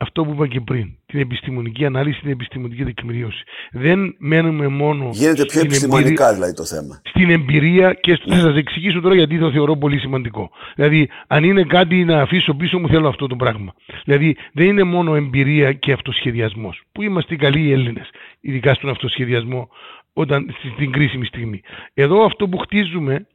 αυτό 0.00 0.24
που 0.24 0.32
είπα 0.32 0.46
και 0.46 0.60
πριν, 0.60 0.96
την 1.06 1.20
επιστημονική 1.20 1.84
ανάλυση, 1.84 2.20
την 2.20 2.30
επιστημονική 2.30 2.84
τεκμηρίωση. 2.84 3.44
Δεν 3.70 4.14
μένουμε 4.18 4.68
μόνο. 4.68 5.10
Γίνεται 5.12 5.44
πιο 5.44 5.60
επιστημονικά 5.60 6.08
εμπειρία, 6.08 6.32
δηλαδή 6.32 6.54
το 6.54 6.64
θέμα. 6.64 7.00
Στην 7.04 7.30
εμπειρία 7.30 7.92
και 7.92 8.14
στο, 8.14 8.34
θα 8.34 8.40
σας 8.40 8.56
εξηγήσω 8.56 9.00
τώρα 9.00 9.14
γιατί 9.14 9.38
το 9.38 9.50
θεωρώ 9.50 9.76
πολύ 9.76 9.98
σημαντικό. 9.98 10.50
Δηλαδή, 10.74 11.08
αν 11.26 11.44
είναι 11.44 11.62
κάτι 11.62 12.04
να 12.04 12.20
αφήσω 12.20 12.54
πίσω 12.54 12.78
μου, 12.78 12.88
θέλω 12.88 13.08
αυτό 13.08 13.26
το 13.26 13.36
πράγμα. 13.36 13.74
Δηλαδή, 14.04 14.36
δεν 14.52 14.66
είναι 14.66 14.82
μόνο 14.82 15.14
εμπειρία 15.14 15.72
και 15.72 15.92
αυτοσχεδιασμός. 15.92 16.82
Που 16.92 17.02
είμαστε 17.02 17.34
οι 17.34 17.36
καλοί 17.36 17.72
Έλληνες, 17.72 18.10
ειδικά 18.40 18.74
στον 18.74 18.90
αυτοσχεδιασμό, 18.90 19.68
όταν, 20.12 20.54
στην 20.74 20.92
κρίσιμη 20.92 21.26
στιγμή. 21.26 21.60
Εδώ 21.94 22.24
αυτό 22.24 22.48
που 22.48 22.58
χτίζουμε 22.58 23.26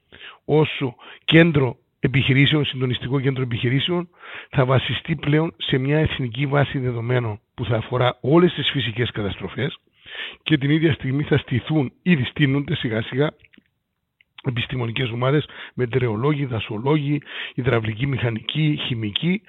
όσο 0.46 0.96
κέντρο 1.26 1.78
επιχειρήσεων, 2.06 2.66
συντονιστικό 2.66 3.20
κέντρο 3.20 3.42
επιχειρήσεων, 3.42 4.10
θα 4.50 4.66
βασιστεί 4.66 5.16
πλέον 5.16 5.54
σε 5.58 5.78
μια 5.78 6.00
εθνική 6.00 6.46
βάση 6.46 6.80
δεδομένων 6.80 7.40
που 7.54 7.66
θα 7.66 7.76
αφορά 7.76 8.18
όλες 8.22 8.54
τις 8.54 8.70
φυσικές 8.72 9.12
καταστροφές 9.12 9.80
και 10.44 10.58
την 10.58 10.70
ίδια 10.70 10.94
στιγμή 10.94 11.24
θα 11.24 11.38
στηθούν, 11.38 11.92
ήδη 12.02 12.24
στείνονται 12.24 12.76
σιγά 12.76 13.02
σιγά 13.02 13.30
επιστημονικές 14.44 15.10
ομάδες, 15.10 15.46
μετεωρολόγοι, 15.74 16.46
δασολόγοι, 16.46 17.22
υδραυλικοί, 17.54 18.08
μηχανικοί, 18.08 18.80
χημικοί, 18.86 19.42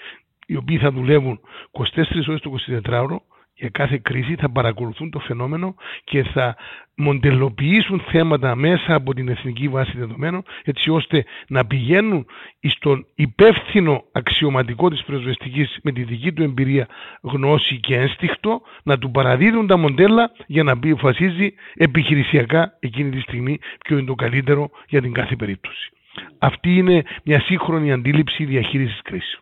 οι 0.46 0.56
οποίοι 0.56 0.78
θα 0.78 0.90
δουλεύουν 0.90 1.40
24 1.72 2.28
ώρες 2.28 2.40
το 2.40 2.54
24ωρο 2.84 3.16
για 3.54 3.68
κάθε 3.68 3.98
κρίση 4.02 4.34
θα 4.34 4.50
παρακολουθούν 4.50 5.10
το 5.10 5.18
φαινόμενο 5.18 5.74
και 6.04 6.22
θα 6.22 6.56
μοντελοποιήσουν 6.96 8.00
θέματα 8.00 8.54
μέσα 8.54 8.94
από 8.94 9.14
την 9.14 9.28
Εθνική 9.28 9.68
Βάση 9.68 9.92
Δεδομένων 9.96 10.42
έτσι 10.64 10.90
ώστε 10.90 11.24
να 11.48 11.66
πηγαίνουν 11.66 12.26
στον 12.60 13.06
υπεύθυνο 13.14 14.04
αξιωματικό 14.12 14.90
της 14.90 15.04
πυροσβεστικής 15.04 15.78
με 15.82 15.92
τη 15.92 16.02
δική 16.02 16.32
του 16.32 16.42
εμπειρία 16.42 16.88
γνώση 17.22 17.80
και 17.80 17.96
ένστικτο 17.96 18.62
να 18.82 18.98
του 18.98 19.10
παραδίδουν 19.10 19.66
τα 19.66 19.76
μοντέλα 19.76 20.32
για 20.46 20.62
να 20.62 20.72
αποφασίζει 20.72 21.54
επιχειρησιακά 21.74 22.76
εκείνη 22.80 23.10
τη 23.10 23.20
στιγμή 23.20 23.58
ποιο 23.84 23.96
είναι 23.96 24.06
το 24.06 24.14
καλύτερο 24.14 24.70
για 24.88 25.00
την 25.00 25.12
κάθε 25.12 25.36
περίπτωση. 25.36 25.90
Αυτή 26.38 26.76
είναι 26.76 27.02
μια 27.24 27.40
σύγχρονη 27.40 27.92
αντίληψη 27.92 28.44
διαχείρισης 28.44 29.00
κρίσης. 29.02 29.40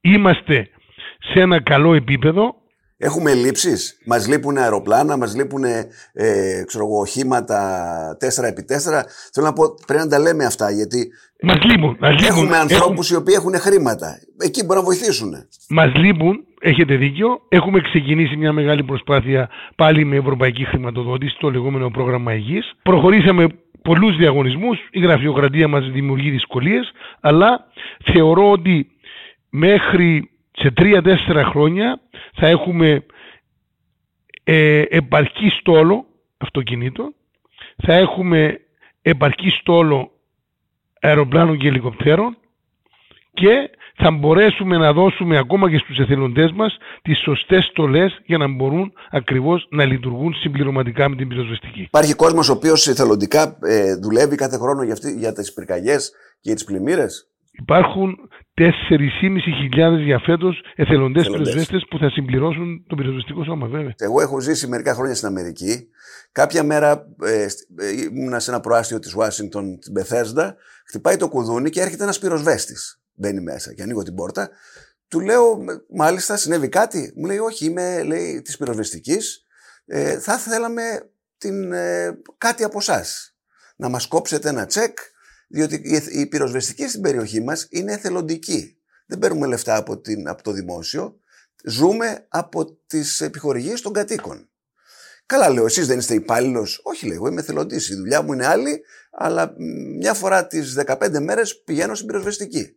Είμαστε 0.00 0.70
σε 1.18 1.40
ένα 1.40 1.62
καλό 1.62 1.94
επίπεδο 1.94 2.61
Έχουμε 3.04 3.34
λήψεις. 3.34 3.98
Μας 4.06 4.28
λείπουν 4.28 4.56
αεροπλάνα, 4.56 5.16
μας 5.16 5.36
λείπουν 5.36 5.64
ε, 5.64 6.64
ξέρω 6.66 6.84
εγώ, 6.84 7.00
οχήματα 7.00 7.58
4x4. 8.20 9.02
Θέλω 9.32 9.46
να 9.46 9.52
πω, 9.52 9.64
πρέπει 9.86 10.02
να 10.02 10.08
τα 10.08 10.18
λέμε 10.18 10.44
αυτά 10.44 10.70
γιατί. 10.70 11.12
Μας 11.42 11.64
λείπουν. 11.64 11.96
Έχουμε 12.00 12.56
ανθρώπους 12.56 13.10
οι 13.10 13.16
οποίοι 13.16 13.34
έχουν 13.38 13.54
χρήματα. 13.54 14.18
Εκεί 14.38 14.60
μπορούν 14.64 14.82
να 14.82 14.88
βοηθήσουν. 14.88 15.32
Μας 15.68 15.94
λείπουν, 15.94 16.44
έχετε 16.60 16.94
δίκιο. 16.96 17.28
Έχουμε 17.48 17.80
ξεκινήσει 17.80 18.36
μια 18.36 18.52
μεγάλη 18.52 18.84
προσπάθεια 18.84 19.48
πάλι 19.76 20.04
με 20.04 20.16
ευρωπαϊκή 20.16 20.64
χρηματοδότηση, 20.64 21.36
το 21.40 21.50
λεγόμενο 21.50 21.90
πρόγραμμα 21.90 22.34
Υγεία. 22.34 22.62
Προχωρήσαμε 22.82 23.46
πολλούς 23.82 24.16
διαγωνισμούς. 24.16 24.78
Η 24.90 25.00
γραφειοκρατία 25.00 25.68
μας 25.68 25.90
δημιουργεί 25.90 26.30
δυσκολίες. 26.30 26.92
Αλλά 27.20 27.66
θεωρώ 28.12 28.50
ότι 28.50 28.90
μέχρι 29.50 30.31
σε 30.62 30.70
τρία-τέσσερα 30.70 31.44
χρόνια 31.44 32.00
θα 32.34 32.46
έχουμε 32.46 33.04
ε, 34.44 34.82
επαρκή 34.88 35.48
στόλο 35.48 36.06
αυτοκινήτων, 36.38 37.14
θα 37.86 37.92
έχουμε 37.94 38.60
επαρκή 39.02 39.50
στόλο 39.50 40.10
αεροπλάνων 41.00 41.58
και 41.58 41.68
ελικοπτέρων 41.68 42.36
και 43.32 43.70
θα 43.96 44.10
μπορέσουμε 44.10 44.76
να 44.76 44.92
δώσουμε 44.92 45.38
ακόμα 45.38 45.70
και 45.70 45.78
στους 45.78 45.98
εθελοντές 45.98 46.52
μας 46.52 46.76
τις 47.02 47.18
σωστές 47.18 47.64
στολές 47.64 48.20
για 48.24 48.38
να 48.38 48.48
μπορούν 48.48 48.92
ακριβώς 49.10 49.66
να 49.70 49.84
λειτουργούν 49.84 50.34
συμπληρωματικά 50.34 51.08
με 51.08 51.16
την 51.16 51.28
πυροσβεστική. 51.28 51.80
Υπάρχει 51.80 52.14
κόσμος 52.14 52.48
ο 52.48 52.52
οποίος 52.52 52.86
εθελοντικά 52.86 53.58
ε, 53.62 53.94
δουλεύει 53.94 54.36
κάθε 54.36 54.56
χρόνο 54.56 54.82
για, 54.82 54.92
αυτή, 54.92 55.12
για 55.18 55.32
τις 55.32 55.52
πυρκαγιές 55.52 56.10
και 56.10 56.16
για 56.40 56.54
τις 56.54 56.64
πλημμύρες; 56.64 57.31
Υπάρχουν 57.52 58.16
4.500 58.54 60.04
για 60.04 60.18
φέτος 60.18 60.64
εθελοντές 60.74 61.26
πυροσβέστες 61.26 61.86
που 61.90 61.98
θα 61.98 62.10
συμπληρώσουν 62.10 62.84
το 62.88 62.94
πυροσβεστικό 62.94 63.44
σώμα, 63.44 63.66
βέβαια. 63.66 63.94
Εγώ 63.96 64.20
έχω 64.20 64.40
ζήσει 64.40 64.66
μερικά 64.66 64.94
χρόνια 64.94 65.14
στην 65.14 65.28
Αμερική. 65.28 65.88
Κάποια 66.32 66.62
μέρα 66.62 67.06
ε, 67.22 67.46
ε 67.76 67.90
ήμουνα 68.12 68.38
σε 68.38 68.50
ένα 68.50 68.60
προάστιο 68.60 68.98
της 68.98 69.14
Ουάσιγκτον, 69.14 69.78
την 69.78 69.92
Μπεθέσδα. 69.92 70.56
Χτυπάει 70.86 71.16
το 71.16 71.28
κουδούνι 71.28 71.70
και 71.70 71.80
έρχεται 71.80 72.02
ένας 72.02 72.18
πυροσβέστης. 72.18 73.02
Μπαίνει 73.14 73.40
μέσα 73.40 73.74
και 73.74 73.82
ανοίγω 73.82 74.02
την 74.02 74.14
πόρτα. 74.14 74.50
Του 75.08 75.20
λέω, 75.20 75.64
μάλιστα, 75.88 76.36
συνέβη 76.36 76.68
κάτι; 76.68 77.12
Μου 77.16 77.26
λέει, 77.26 77.38
Όχι, 77.38 77.64
είμαι 77.64 78.06
της 78.44 78.56
πυροσβεστικής. 78.56 79.44
Ε, 79.86 80.18
θα 80.18 80.38
θέλαμε 80.38 80.82
την, 81.38 81.72
ε, 81.72 82.18
κάτι 82.38 82.64
από 82.64 82.78
εσάς. 82.78 83.36
Να 83.76 83.88
μας 83.88 84.06
κόψετε 84.06 84.48
ένα 84.48 84.66
τσεκ 84.66 84.98
διότι 85.52 86.00
η 86.10 86.26
πυροσβεστική 86.26 86.88
στην 86.88 87.00
περιοχή 87.00 87.40
μας 87.40 87.66
είναι 87.70 87.92
εθελοντική. 87.92 88.76
Δεν 89.06 89.18
παίρνουμε 89.18 89.46
λεφτά 89.46 89.76
από, 89.76 89.98
την, 89.98 90.28
από 90.28 90.42
το 90.42 90.52
δημόσιο. 90.52 91.20
Ζούμε 91.64 92.26
από 92.28 92.76
τις 92.86 93.20
επιχορηγίες 93.20 93.80
των 93.80 93.92
κατοίκων. 93.92 94.48
Καλά 95.26 95.50
λέω, 95.50 95.64
εσείς 95.64 95.86
δεν 95.86 95.98
είστε 95.98 96.14
υπάλληλος. 96.14 96.80
Όχι 96.82 97.06
λέω, 97.06 97.26
είμαι 97.26 97.40
εθελοντής. 97.40 97.88
Η 97.88 97.94
δουλειά 97.94 98.22
μου 98.22 98.32
είναι 98.32 98.46
άλλη, 98.46 98.82
αλλά 99.10 99.54
μια 99.98 100.14
φορά 100.14 100.46
τις 100.46 100.74
15 100.86 101.20
μέρες 101.20 101.62
πηγαίνω 101.62 101.94
στην 101.94 102.06
πυροσβεστική. 102.06 102.76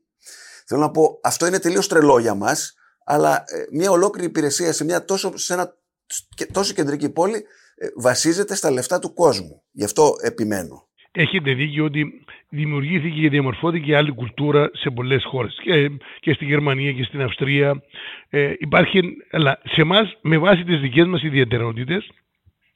Θέλω 0.65 0.81
να 0.81 0.91
πω, 0.91 1.19
αυτό 1.23 1.45
είναι 1.45 1.59
τελείως 1.59 1.87
τρελό 1.87 2.19
για 2.19 2.33
μας, 2.33 2.73
αλλά 3.05 3.43
ε, 3.47 3.65
μια 3.71 3.91
ολόκληρη 3.91 4.27
υπηρεσία 4.27 4.73
σε, 4.73 4.83
μια 4.83 5.05
τόσο, 5.05 5.37
σε 5.37 5.53
ένα 5.53 5.77
τόσο 6.51 6.73
κεντρική 6.73 7.09
πόλη 7.09 7.45
ε, 7.75 7.87
βασίζεται 7.95 8.55
στα 8.55 8.71
λεφτά 8.71 8.99
του 8.99 9.13
κόσμου. 9.13 9.63
Γι' 9.71 9.83
αυτό 9.83 10.15
επιμένω. 10.21 10.89
Έχετε 11.17 11.53
δίκιο 11.53 11.85
ότι 11.85 12.25
δημιουργήθηκε 12.49 13.21
και 13.21 13.29
διαμορφώθηκε 13.29 13.95
άλλη 13.95 14.11
κουλτούρα 14.11 14.69
σε 14.73 14.89
πολλές 14.89 15.23
χώρες. 15.23 15.59
Και, 15.61 15.91
και 16.19 16.33
στη 16.33 16.45
Γερμανία 16.45 16.91
και 16.91 17.03
στην 17.03 17.21
Αυστρία. 17.21 17.83
Ε, 18.29 18.53
υπάρχει, 18.57 19.01
αλλά 19.31 19.59
σε 19.63 19.81
εμάς 19.81 20.17
με 20.21 20.37
βάση 20.37 20.63
τις 20.63 20.79
δικές 20.79 21.05
μας 21.07 21.23
ιδιαιτερότητες 21.23 22.09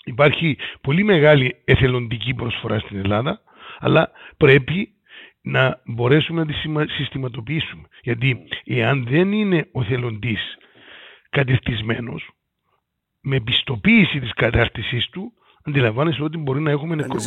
υπάρχει 0.04 0.58
πολύ 0.82 1.04
μεγάλη 1.04 1.56
εθελοντική 1.65 2.34
προσφορά 2.34 2.80
στην 2.80 2.97
Ελλάδα 2.97 3.41
αλλά 3.80 4.12
πρέπει 4.38 4.93
να 5.41 5.82
μπορέσουμε 5.86 6.43
να 6.43 6.86
τη 6.86 6.91
συστηματοποιήσουμε. 6.91 7.88
Γιατί 8.02 8.47
εάν 8.65 9.06
δεν 9.10 9.32
είναι 9.32 9.67
ο 9.71 9.84
θελοντής 9.84 10.58
κατευθυσμένος 11.30 12.30
με 13.21 13.39
πιστοποίηση 13.39 14.19
της 14.19 14.34
κατάρτισής 14.34 15.10
του 15.10 15.34
αντιλαμβάνεσαι 15.63 16.23
ότι 16.23 16.38
μπορεί 16.38 16.62
να 16.62 16.71
έχουμε 16.71 16.95
νεκρούς. 16.95 17.25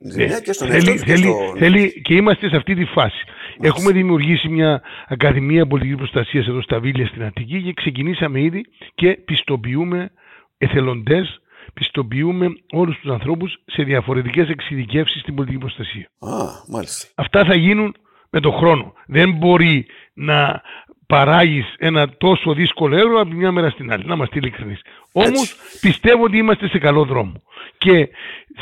Ναι, 0.00 0.40
και 0.40 0.52
στον 0.52 0.68
θέλει, 0.68 0.98
θέλει, 0.98 1.34
θέλει, 1.56 2.00
και 2.02 2.14
είμαστε 2.14 2.48
σε 2.48 2.56
αυτή 2.56 2.74
τη 2.74 2.84
φάση. 2.84 3.24
Έχουμε 3.60 3.92
δημιουργήσει 3.92 4.48
μια 4.48 4.82
Ακαδημία 5.08 5.66
Πολιτικής 5.66 5.98
Προστασίας 5.98 6.46
εδώ 6.46 6.62
στα 6.62 6.80
Βίλια 6.80 7.06
στην 7.06 7.22
Αττική 7.22 7.62
και 7.62 7.72
ξεκινήσαμε 7.72 8.40
ήδη 8.40 8.64
και 8.94 9.18
πιστοποιούμε 9.24 10.10
εθελοντές, 10.58 11.40
πιστοποιούμε 11.74 12.46
όλους 12.72 12.98
τους 12.98 13.10
ανθρώπους 13.10 13.62
σε 13.64 13.82
διαφορετικές 13.82 14.48
εξειδικεύσεις 14.48 15.20
στην 15.20 15.34
πολιτική 15.34 15.60
προστασία. 15.60 16.08
Α, 16.18 16.30
μάλιστα. 16.68 17.08
Αυτά 17.14 17.44
θα 17.44 17.54
γίνουν 17.54 17.94
με 18.30 18.40
τον 18.40 18.52
χρόνο. 18.52 18.92
Δεν 19.06 19.32
μπορεί 19.32 19.86
να 20.14 20.62
παράγεις 21.06 21.74
ένα 21.78 22.08
τόσο 22.08 22.52
δύσκολο 22.54 22.96
έργο 22.96 23.20
από 23.20 23.30
τη 23.30 23.36
μια 23.36 23.52
μέρα 23.52 23.70
στην 23.70 23.92
άλλη. 23.92 24.04
Να 24.06 24.14
είμαστε 24.14 24.38
ειλικρινείς. 24.38 24.80
Όμως 25.12 25.56
πιστεύω 25.80 26.24
ότι 26.24 26.36
είμαστε 26.36 26.68
σε 26.68 26.78
καλό 26.78 27.04
δρόμο. 27.04 27.42
Και 27.78 28.08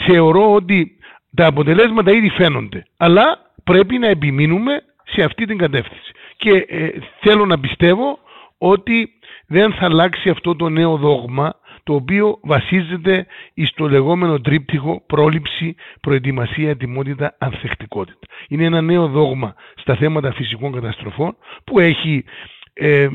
θεωρώ 0.07 0.55
ότι 0.55 0.96
τα 1.37 1.47
αποτελέσματα 1.47 2.11
ήδη 2.13 2.29
φαίνονται. 2.29 2.83
Αλλά 2.97 3.39
πρέπει 3.65 3.99
να 3.99 4.09
επιμείνουμε 4.09 4.83
σε 5.05 5.23
αυτή 5.23 5.47
την 5.47 5.59
κατεύθυνση. 5.59 6.13
Και 6.37 6.65
ε, 6.69 6.89
θέλω 7.21 7.47
να 7.47 7.59
πιστεύω 7.59 8.19
ότι 8.59 9.11
δεν 9.47 9.73
θα 9.73 9.85
αλλάξει 9.85 10.29
αυτό 10.29 10.57
το 10.57 10.69
νέο 10.69 10.97
δόγμα 10.97 11.55
το 11.83 11.95
οποίο 11.95 12.39
βασίζεται 12.43 13.27
στο 13.67 13.89
λεγόμενο 13.89 14.41
τρίπτυχο 14.41 15.03
πρόληψη, 15.07 15.75
προετοιμασία, 16.01 16.71
ετοιμότητα, 16.71 17.35
ανθεκτικότητα. 17.39 18.19
Είναι 18.49 18.65
ένα 18.65 18.81
νέο 18.81 19.09
δόγμα 19.09 19.55
στα 19.77 19.97
θέματα 19.97 20.33
φυσικών 20.33 20.73
καταστροφών 20.73 21.37
που 21.65 21.79
έχει 21.79 22.25
ε, 22.73 23.09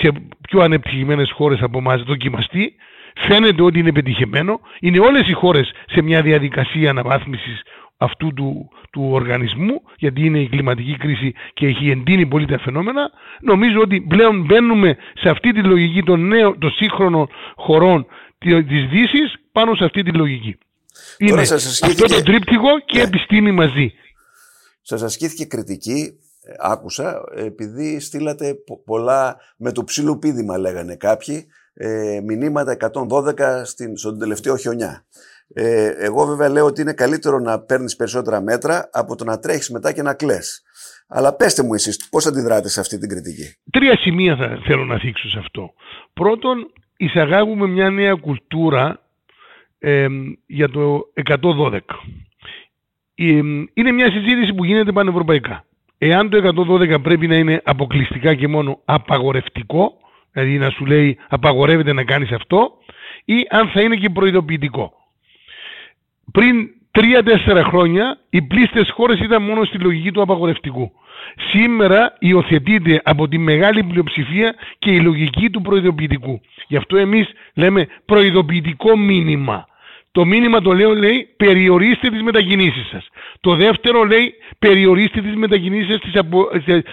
σε 0.00 0.12
πιο 0.48 0.60
ανεπτυγμένες 0.60 1.30
χώρες 1.30 1.60
από 1.60 1.78
εμάς 1.78 2.02
δοκιμαστεί 2.02 2.74
φαίνεται 3.16 3.62
ότι 3.62 3.78
είναι 3.78 3.92
πετυχημένο. 3.92 4.60
Είναι 4.80 4.98
όλες 4.98 5.28
οι 5.28 5.32
χώρες 5.32 5.70
σε 5.86 6.02
μια 6.02 6.22
διαδικασία 6.22 6.90
αναβάθμισης 6.90 7.62
αυτού 7.96 8.32
του, 8.34 8.70
του 8.90 9.08
οργανισμού, 9.12 9.82
γιατί 9.96 10.24
είναι 10.24 10.40
η 10.40 10.48
κλιματική 10.48 10.96
κρίση 10.96 11.34
και 11.54 11.66
έχει 11.66 11.90
εντείνει 11.90 12.26
πολύ 12.26 12.46
τα 12.46 12.58
φαινόμενα. 12.58 13.10
Νομίζω 13.40 13.80
ότι 13.80 14.00
πλέον 14.00 14.44
μπαίνουμε 14.44 14.96
σε 15.14 15.28
αυτή 15.28 15.52
τη 15.52 15.62
λογική 15.62 16.02
των 16.02 16.26
νέων, 16.26 16.58
των 16.58 16.70
σύγχρονων 16.70 17.28
χωρών 17.56 18.06
της 18.38 18.86
Δύσης 18.90 19.34
πάνω 19.52 19.74
σε 19.74 19.84
αυτή 19.84 20.02
τη 20.02 20.10
λογική. 20.10 20.58
Είναι 21.18 21.40
αυτό 21.40 22.06
το 22.06 22.22
τρίπτυχο 22.22 22.80
και 22.84 22.98
ναι. 22.98 23.04
επιστήμη 23.04 23.52
μαζί. 23.52 23.92
Σας 24.82 25.02
ασκήθηκε 25.02 25.44
κριτική 25.44 26.18
άκουσα, 26.58 27.24
επειδή 27.34 28.00
στείλατε 28.00 28.54
πολλά 28.84 29.36
με 29.56 29.72
το 29.72 29.84
ψηλού 29.84 30.18
πίδημα 30.18 30.58
λέγανε 30.58 30.96
κάποιοι, 30.96 31.46
ε, 31.78 32.20
μηνύματα 32.24 32.76
112 33.10 33.62
στην, 33.64 33.96
στον 33.96 34.18
τελευταίο 34.18 34.56
χιονιά. 34.56 35.04
Ε, 35.54 35.88
εγώ 35.98 36.26
βέβαια 36.26 36.48
λέω 36.48 36.64
ότι 36.64 36.80
είναι 36.80 36.92
καλύτερο 36.92 37.38
να 37.38 37.60
παίρνεις 37.60 37.96
περισσότερα 37.96 38.40
μέτρα 38.40 38.88
από 38.92 39.16
το 39.16 39.24
να 39.24 39.38
τρέχεις 39.38 39.70
μετά 39.70 39.92
και 39.92 40.02
να 40.02 40.14
κλαις. 40.14 40.62
Αλλά 41.08 41.36
πέστε 41.36 41.62
μου 41.62 41.74
εσείς 41.74 42.08
πώς 42.08 42.26
αντιδράτε 42.26 42.68
σε 42.68 42.80
αυτή 42.80 42.98
την 42.98 43.08
κριτική; 43.08 43.56
Τρία 43.70 43.96
σημεία 43.96 44.36
θα 44.36 44.58
θέλω 44.66 44.84
να 44.84 44.98
θίξω 44.98 45.28
σε 45.28 45.38
αυτό. 45.38 45.72
Πρώτον, 46.12 46.72
εισαγάγουμε 46.96 47.66
μια 47.66 47.90
νέα 47.90 48.14
κουλτούρα 48.14 49.00
ε, 49.78 50.06
για 50.46 50.68
το 50.68 51.00
112. 51.24 51.80
είναι 53.74 53.92
μια 53.92 54.10
συζήτηση 54.10 54.54
που 54.54 54.64
γίνεται 54.64 54.92
πανευρωπαϊκά. 54.92 55.64
Εάν 55.98 56.30
το 56.30 56.64
112 56.96 57.02
πρέπει 57.02 57.26
να 57.26 57.36
είναι 57.36 57.60
αποκλειστικά 57.64 58.34
και 58.34 58.48
μόνο 58.48 58.80
απαγορευτικό, 58.84 59.98
δηλαδή 60.42 60.58
να 60.58 60.70
σου 60.70 60.86
λέει 60.86 61.18
απαγορεύεται 61.28 61.92
να 61.92 62.04
κάνεις 62.04 62.32
αυτό, 62.32 62.70
ή 63.24 63.46
αν 63.50 63.68
θα 63.68 63.80
είναι 63.80 63.96
και 63.96 64.10
προειδοποιητικό. 64.10 64.92
Πριν 66.32 66.68
τρία-τέσσερα 66.90 67.64
χρόνια 67.64 68.18
οι 68.30 68.42
πλήστες 68.42 68.90
χώρες 68.90 69.20
ήταν 69.20 69.42
μόνο 69.42 69.64
στη 69.64 69.78
λογική 69.78 70.12
του 70.12 70.22
απαγορευτικού. 70.22 70.92
Σήμερα 71.50 72.16
υιοθετείται 72.18 73.00
από 73.04 73.28
τη 73.28 73.38
μεγάλη 73.38 73.82
πλειοψηφία 73.82 74.54
και 74.78 74.90
η 74.90 75.00
λογική 75.00 75.50
του 75.50 75.60
προειδοποιητικού. 75.60 76.40
Γι' 76.66 76.76
αυτό 76.76 76.96
εμείς 76.96 77.28
λέμε 77.54 77.86
προειδοποιητικό 78.04 78.96
μήνυμα. 78.96 79.66
Το 80.16 80.24
μήνυμα 80.24 80.60
το 80.60 80.72
λέω 80.72 80.94
λέει 80.94 81.28
περιορίστε 81.36 82.10
τις 82.10 82.22
μετακινήσεις 82.22 82.86
σας. 82.88 83.08
Το 83.40 83.54
δεύτερο 83.54 84.04
λέει 84.04 84.34
περιορίστε 84.58 85.20
τις 85.20 85.34
μετακινήσεις 85.34 85.86
σας 85.86 86.00
τις, 86.00 86.16
απο, 86.16 86.48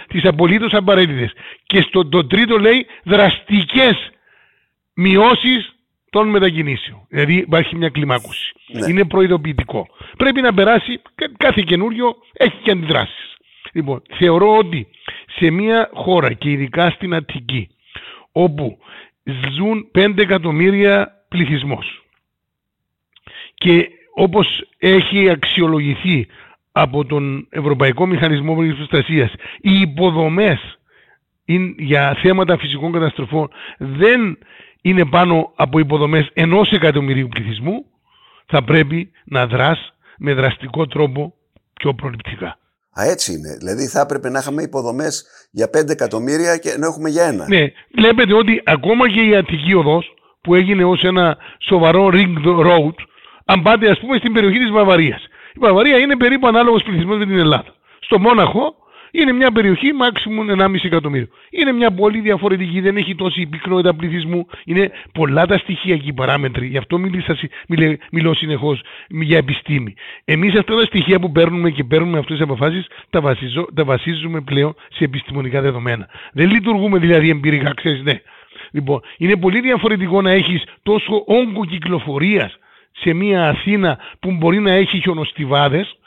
τις 0.08 0.26
απολύτως 0.26 0.74
απαραίτητες. 0.74 1.32
Και 1.66 1.82
στο, 1.82 2.06
το 2.06 2.28
τρίτο 2.28 2.58
λέει 2.58 2.86
δραστικές 3.04 4.12
μειώσεις 4.94 5.76
των 6.10 6.30
μετακινήσεων. 6.30 7.06
Δηλαδή 7.10 7.34
υπάρχει 7.34 7.76
μια 7.76 7.90
κλιμάκωση. 7.90 8.54
Ναι. 8.68 8.90
Είναι 8.90 9.06
προειδοποιητικό. 9.06 9.88
Πρέπει 10.18 10.42
να 10.42 10.54
περάσει 10.54 11.02
κάθε 11.38 11.64
καινούριο 11.66 12.16
έχει 12.34 12.58
και 12.64 12.72
αντιδράσεις. 12.72 13.36
Λοιπόν, 13.74 14.02
θεωρώ 14.18 14.58
ότι 14.58 14.88
σε 15.36 15.50
μια 15.50 15.90
χώρα 15.94 16.34
και 16.34 16.50
ειδικά 16.50 16.90
στην 16.90 17.14
Αττική 17.14 17.70
όπου 18.32 18.78
ζουν 19.58 19.92
5 19.96 20.18
εκατομμύρια 20.18 21.26
πληθυσμός 21.28 22.03
και 23.64 23.90
όπως 24.14 24.48
έχει 24.78 25.30
αξιολογηθεί 25.30 26.28
από 26.72 27.06
τον 27.06 27.48
Ευρωπαϊκό 27.50 28.06
Μηχανισμό 28.06 28.56
Προστασίας 28.56 29.34
οι 29.62 29.80
υποδομές 29.80 30.80
για 31.78 32.18
θέματα 32.22 32.58
φυσικών 32.58 32.92
καταστροφών 32.92 33.50
δεν 33.78 34.38
είναι 34.82 35.06
πάνω 35.06 35.52
από 35.56 35.80
υποδομές 35.80 36.30
ενός 36.34 36.72
εκατομμυρίου 36.72 37.28
πληθυσμού 37.28 37.86
θα 38.46 38.64
πρέπει 38.64 39.12
να 39.26 39.48
δράς 39.48 39.94
με 40.18 40.34
δραστικό 40.34 40.88
τρόπο 40.88 41.34
πιο 41.74 41.94
προληπτικά. 41.94 42.58
Α, 43.00 43.04
έτσι 43.04 43.34
είναι. 43.34 43.56
Δηλαδή 43.58 43.88
θα 43.88 44.00
έπρεπε 44.00 44.30
να 44.30 44.40
είχαμε 44.40 44.62
υποδομές 44.62 45.26
για 45.52 45.70
5 45.78 45.90
εκατομμύρια 45.90 46.58
και 46.58 46.76
να 46.78 46.86
έχουμε 46.88 47.10
για 47.10 47.24
ένα. 47.24 47.48
Ναι. 47.48 47.72
Βλέπετε 47.96 48.34
ότι 48.34 48.62
ακόμα 48.66 49.10
και 49.10 49.22
η 49.22 49.36
Αττική 49.36 49.74
οδός 49.74 50.14
που 50.42 50.56
έγινε 50.56 50.84
ως 50.84 51.04
ένα 51.04 51.38
σοβαρό 51.60 52.10
ring 52.14 52.34
road, 52.46 52.96
αν 53.46 53.62
πάτε 53.62 53.90
ας 53.90 54.00
πούμε 54.00 54.18
στην 54.18 54.34
περιοχή 54.34 54.60
της 54.60 54.72
Βαβαρίας. 54.72 55.28
Η 55.56 55.60
Βαβαρία 55.60 55.98
είναι 55.98 56.18
περίπου 56.18 56.48
ανάλογος 56.48 56.84
πληθυσμός 56.84 57.18
με 57.18 57.26
την 57.26 57.38
Ελλάδα. 57.38 57.76
Στο 58.00 58.20
Μόναχο 58.20 58.76
είναι 59.16 59.32
μια 59.32 59.52
περιοχή 59.52 59.90
maximum 60.02 60.60
1,5 60.60 60.76
εκατομμύριο. 60.84 61.28
Είναι 61.50 61.72
μια 61.72 61.92
πολύ 61.92 62.20
διαφορετική, 62.20 62.80
δεν 62.80 62.98
έχει 62.98 63.16
τόση 63.16 63.46
πυκνότητα 63.46 63.96
πληθυσμού. 63.96 64.48
Είναι 64.66 64.92
πολλά 65.12 65.46
τα 65.46 65.58
στοιχεία 65.58 65.98
και 65.98 66.08
οι 66.08 66.14
παράμετροι. 66.14 66.68
Γι' 66.68 66.78
αυτό 66.78 66.98
μιλήσα, 66.98 67.38
μιλέ, 67.68 67.98
μιλώ 68.12 68.34
συνεχώς 68.34 68.82
για 69.08 69.38
επιστήμη. 69.38 69.94
Εμείς 70.26 70.56
αυτά 70.56 70.76
τα 70.76 70.86
στοιχεία 70.86 71.20
που 71.20 71.32
παίρνουμε 71.32 71.70
και 71.70 71.84
παίρνουμε 71.84 72.18
αυτές 72.18 72.38
τις 72.38 72.46
αποφάσεις 72.46 72.88
τα, 73.10 73.36
τα 73.74 73.84
βασίζουμε 73.84 74.42
πλέον 74.42 74.76
σε 74.90 75.04
επιστημονικά 75.04 75.62
δεδομένα. 75.62 76.10
Δεν 76.34 76.50
λειτουργούμε 76.50 77.00
δηλαδή 77.00 77.30
εμπειρικά, 77.30 77.74
ξέρεις, 77.74 78.02
ναι. 78.04 78.22
Λοιπόν, 78.72 79.02
είναι 79.18 79.36
πολύ 79.36 79.60
διαφορετικό 79.60 80.22
να 80.22 80.32
έχεις 80.32 80.64
τόσο 80.84 81.24
όγκο 81.26 81.66
κυκλοφορίας 81.66 82.58
σε 82.94 83.14
μια 83.14 83.50
Αθήνα 83.50 84.00
που 84.20 84.32
μπορεί 84.32 84.60
να 84.60 84.72
έχει 84.72 85.02
χιονοστιβάδες 85.02 85.98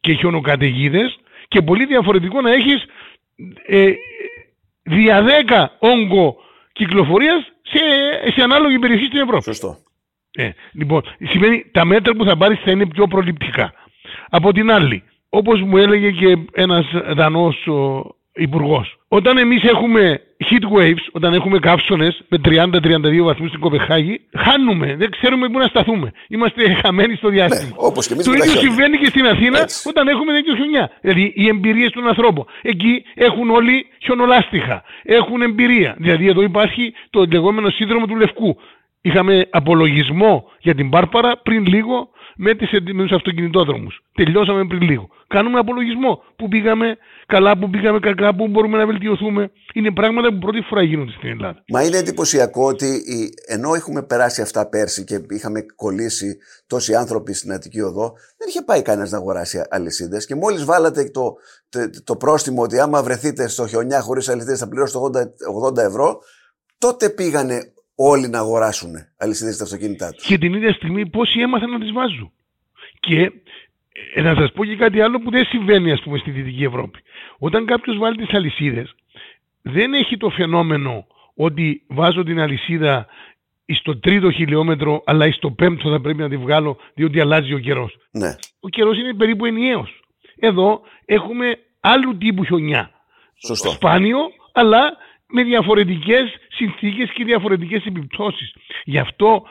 και 0.00 0.12
χιονοκαταιγίδες 0.12 1.18
και 1.48 1.62
πολύ 1.62 1.86
διαφορετικό 1.86 2.40
να 2.40 2.52
έχεις 2.52 2.84
ε, 3.66 3.92
δια 4.82 5.24
10 5.46 5.66
όγκο 5.78 6.36
κυκλοφορίας 6.72 7.52
σε, 7.62 7.78
σε 8.34 8.42
ανάλογη 8.42 8.78
περιοχή 8.78 9.04
στην 9.04 9.20
Ευρώπη. 9.20 9.42
Σωστό. 9.42 9.76
Ε, 10.32 10.50
λοιπόν, 10.72 11.02
σημαίνει 11.30 11.64
τα 11.72 11.84
μέτρα 11.84 12.14
που 12.14 12.24
θα 12.24 12.36
πάρεις 12.36 12.60
θα 12.60 12.70
είναι 12.70 12.86
πιο 12.86 13.06
προληπτικά. 13.06 13.72
Από 14.28 14.52
την 14.52 14.70
άλλη, 14.70 15.02
όπως 15.28 15.60
μου 15.60 15.76
έλεγε 15.76 16.10
και 16.10 16.36
ένας 16.52 16.86
δανός 17.14 17.68
υπουργός. 18.34 18.97
Όταν 19.08 19.38
εμείς 19.38 19.62
έχουμε 19.62 20.20
heat 20.44 20.78
waves, 20.78 21.06
όταν 21.12 21.34
έχουμε 21.34 21.58
καύσονες 21.58 22.22
με 22.28 22.40
30-32 22.44 23.22
βαθμούς 23.22 23.48
στην 23.48 23.60
Κοπεχάγη, 23.60 24.20
χάνουμε. 24.36 24.96
Δεν 24.96 25.10
ξέρουμε 25.10 25.48
πού 25.48 25.58
να 25.58 25.66
σταθούμε. 25.66 26.12
Είμαστε 26.28 26.74
χαμένοι 26.74 27.14
στο 27.14 27.28
διάστημα. 27.28 27.76
Ναι, 27.82 28.16
και 28.16 28.22
το 28.22 28.32
ίδιο 28.32 28.60
συμβαίνει 28.60 28.98
και 28.98 29.06
στην 29.06 29.26
Αθήνα 29.26 29.60
Έτσι. 29.60 29.88
όταν 29.88 30.08
έχουμε 30.08 30.32
τέτοιο 30.32 30.54
χιονιά. 30.54 30.90
Δηλαδή 31.00 31.32
οι 31.34 31.48
εμπειρίες 31.48 31.90
των 31.92 32.08
ανθρώπων. 32.08 32.44
Εκεί 32.62 33.04
έχουν 33.14 33.50
όλοι 33.50 33.86
χιονολάστιχα. 34.02 34.82
Έχουν 35.02 35.42
εμπειρία. 35.42 35.94
Δηλαδή 35.98 36.28
εδώ 36.28 36.42
υπάρχει 36.42 36.92
το 37.10 37.24
λεγόμενο 37.32 37.70
σύνδρομο 37.70 38.06
του 38.06 38.16
Λευκού. 38.16 38.56
Είχαμε 39.00 39.48
απολογισμό 39.50 40.44
για 40.60 40.74
την 40.74 40.90
Πάρπαρα 40.90 41.40
πριν 41.42 41.66
λίγο 41.66 42.08
με, 42.36 42.54
τις, 42.54 42.70
με 42.94 43.02
τους 43.02 43.12
αυτοκινητόδρομους. 43.12 44.00
Τελειώσαμε 44.14 44.66
πριν 44.66 44.80
λίγο. 44.82 45.08
Κάνουμε 45.26 45.58
απολογισμό. 45.58 46.22
Πού 46.36 46.48
πήγαμε 46.48 46.96
καλά, 47.26 47.58
πού 47.58 47.70
πήγαμε 47.70 47.98
κακά, 47.98 48.34
πού 48.34 48.48
μπορούμε 48.48 48.78
να 48.78 48.86
βελτιωθούμε. 48.86 49.50
Είναι 49.74 49.90
πράγματα 49.90 50.28
που 50.28 50.38
πρώτη 50.38 50.60
φορά 50.60 50.82
γίνονται 50.82 51.10
στην 51.10 51.28
Ελλάδα. 51.28 51.64
Μα 51.68 51.82
είναι 51.82 51.96
εντυπωσιακό 51.96 52.64
ότι 52.66 53.02
ενώ 53.46 53.74
έχουμε 53.74 54.02
περάσει 54.02 54.42
αυτά 54.42 54.68
πέρσι 54.68 55.04
και 55.04 55.20
είχαμε 55.30 55.66
κολλήσει 55.76 56.38
τόσοι 56.66 56.94
άνθρωποι 56.94 57.32
στην 57.32 57.52
Αττική 57.52 57.80
Οδό, 57.80 58.12
δεν 58.36 58.48
είχε 58.48 58.62
πάει 58.62 58.82
κανένας 58.82 59.10
να 59.10 59.18
αγοράσει 59.18 59.62
αλυσίδες. 59.70 60.26
Και 60.26 60.34
μόλις 60.34 60.64
βάλατε 60.64 61.04
το, 61.04 61.36
το, 61.68 61.90
το, 62.04 62.16
πρόστιμο 62.16 62.62
ότι 62.62 62.80
άμα 62.80 63.02
βρεθείτε 63.02 63.48
στο 63.48 63.66
χιονιά 63.66 64.00
χωρίς 64.00 64.28
αλυσίδες 64.28 64.58
θα 64.58 64.68
πληρώσετε 64.68 65.34
80, 65.68 65.80
80 65.80 65.86
ευρώ, 65.86 66.20
τότε 66.78 67.08
πήγανε 67.10 67.72
όλοι 68.00 68.28
να 68.28 68.38
αγοράσουν 68.38 68.90
αλυσίδες 69.16 69.54
στα 69.54 69.64
αυτοκίνητά 69.64 70.12
τους. 70.12 70.26
Και 70.26 70.38
την 70.38 70.54
ίδια 70.54 70.72
στιγμή 70.72 71.08
πόσοι 71.08 71.40
έμαθαν 71.40 71.70
να 71.70 71.78
τις 71.78 71.92
βάζουν. 71.92 72.32
Και 73.00 73.32
ε, 74.14 74.20
να 74.22 74.34
σας 74.34 74.52
πω 74.52 74.64
και 74.64 74.76
κάτι 74.76 75.00
άλλο 75.00 75.20
που 75.20 75.30
δεν 75.30 75.44
συμβαίνει 75.44 75.92
ας 75.92 76.00
πούμε 76.02 76.18
στη 76.18 76.30
Δυτική 76.30 76.64
Ευρώπη. 76.64 76.98
Όταν 77.38 77.66
κάποιος 77.66 77.98
βάλει 77.98 78.16
τις 78.16 78.34
αλυσίδες, 78.34 78.94
δεν 79.62 79.94
έχει 79.94 80.16
το 80.16 80.30
φαινόμενο 80.30 81.06
ότι 81.34 81.82
βάζω 81.86 82.22
την 82.22 82.40
αλυσίδα 82.40 83.06
στο 83.74 83.98
τρίτο 83.98 84.30
χιλιόμετρο, 84.30 85.02
αλλά 85.06 85.32
στο 85.32 85.50
πέμπτο 85.50 85.90
θα 85.90 86.00
πρέπει 86.00 86.18
να 86.18 86.28
τη 86.28 86.36
βγάλω, 86.36 86.76
διότι 86.94 87.20
αλλάζει 87.20 87.54
ο 87.54 87.58
καιρός. 87.58 87.96
Ναι. 88.10 88.34
Ο 88.60 88.68
καιρός 88.68 88.98
είναι 88.98 89.14
περίπου 89.14 89.44
ενιαίος. 89.44 90.00
Εδώ 90.36 90.80
έχουμε 91.04 91.58
άλλου 91.80 92.18
τύπου 92.18 92.44
χιονιά. 92.44 92.90
Σωστό. 93.46 93.70
Σπάνιο, 93.70 94.18
αλλά 94.52 94.96
με 95.28 95.42
διαφορετικές 95.42 96.34
συνθήκες 96.48 97.10
και 97.14 97.24
διαφορετικές 97.24 97.84
επιπτώσεις. 97.84 98.54
Γι' 98.84 98.98
αυτό 98.98 99.42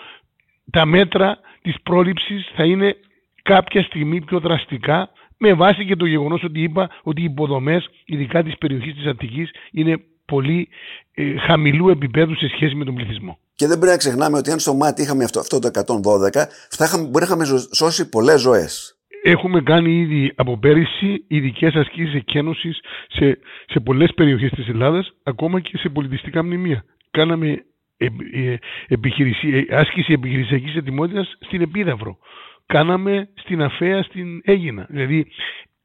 τα 0.71 0.85
μέτρα 0.85 1.39
της 1.61 1.75
πρόληψης 1.83 2.51
θα 2.55 2.63
είναι 2.65 2.95
κάποια 3.43 3.83
στιγμή 3.83 4.21
πιο 4.21 4.39
δραστικά 4.39 5.09
με 5.37 5.53
βάση 5.53 5.85
και 5.85 5.95
το 5.95 6.05
γεγονός 6.05 6.43
ότι 6.43 6.61
είπα 6.61 6.89
ότι 7.03 7.21
οι 7.21 7.23
υποδομές, 7.23 7.89
ειδικά 8.05 8.43
της 8.43 8.57
περιοχής 8.57 8.95
της 8.95 9.05
Αττικής, 9.05 9.51
είναι 9.71 10.03
πολύ 10.25 10.69
ε, 11.13 11.37
χαμηλού 11.37 11.89
επίπεδου 11.89 12.35
σε 12.35 12.47
σχέση 12.47 12.75
με 12.75 12.85
τον 12.85 12.95
πληθυσμό. 12.95 13.39
Και 13.55 13.67
δεν 13.67 13.77
πρέπει 13.77 13.91
να 13.91 13.97
ξεχνάμε 13.97 14.37
ότι 14.37 14.51
αν 14.51 14.59
στο 14.59 14.73
μάτι 14.73 15.01
είχαμε 15.01 15.23
αυτό, 15.23 15.39
αυτό 15.39 15.59
το 15.59 15.67
112, 15.67 16.45
θα 16.69 16.97
μπορεί 16.97 17.11
να 17.11 17.23
είχαμε 17.23 17.45
σώσει 17.71 18.09
πολλές 18.09 18.41
ζωές. 18.41 18.96
Έχουμε 19.29 19.61
κάνει 19.61 19.99
ήδη 19.99 20.31
από 20.35 20.57
πέρυσι 20.57 21.25
ειδικές 21.27 21.75
ασκήσεις 21.75 22.13
εκένωσης 22.13 22.79
σε, 23.07 23.39
σε 23.67 23.79
πολλές 23.79 24.13
περιοχές 24.13 24.49
της 24.51 24.67
Ελλάδας, 24.67 25.11
ακόμα 25.23 25.59
και 25.59 25.77
σε 25.77 25.89
πολιτιστικά 25.89 26.43
μνημεία. 26.43 26.83
Κάναμε 27.11 27.65
ε, 27.97 28.05
ε, 28.33 28.57
επιχειρησία, 28.87 29.65
άσκηση 29.69 30.13
επιχειρησιακής 30.13 30.75
ετοιμότητας 30.75 31.37
στην 31.39 31.61
Επίδαυρο. 31.61 32.17
Κάναμε 32.65 33.29
στην 33.33 33.61
Αφέα 33.61 34.03
στην 34.03 34.41
Έγινα. 34.43 34.85
Δηλαδή, 34.89 35.27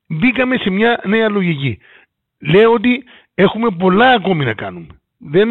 μπήκαμε 0.08 0.56
σε 0.56 0.70
μια 0.70 1.00
νέα 1.04 1.28
λογική. 1.28 1.78
Λέω 2.40 2.72
ότι 2.72 3.04
έχουμε 3.34 3.70
πολλά 3.78 4.10
ακόμη 4.10 4.44
να 4.44 4.54
κάνουμε. 4.54 4.86
Δεν, 5.24 5.48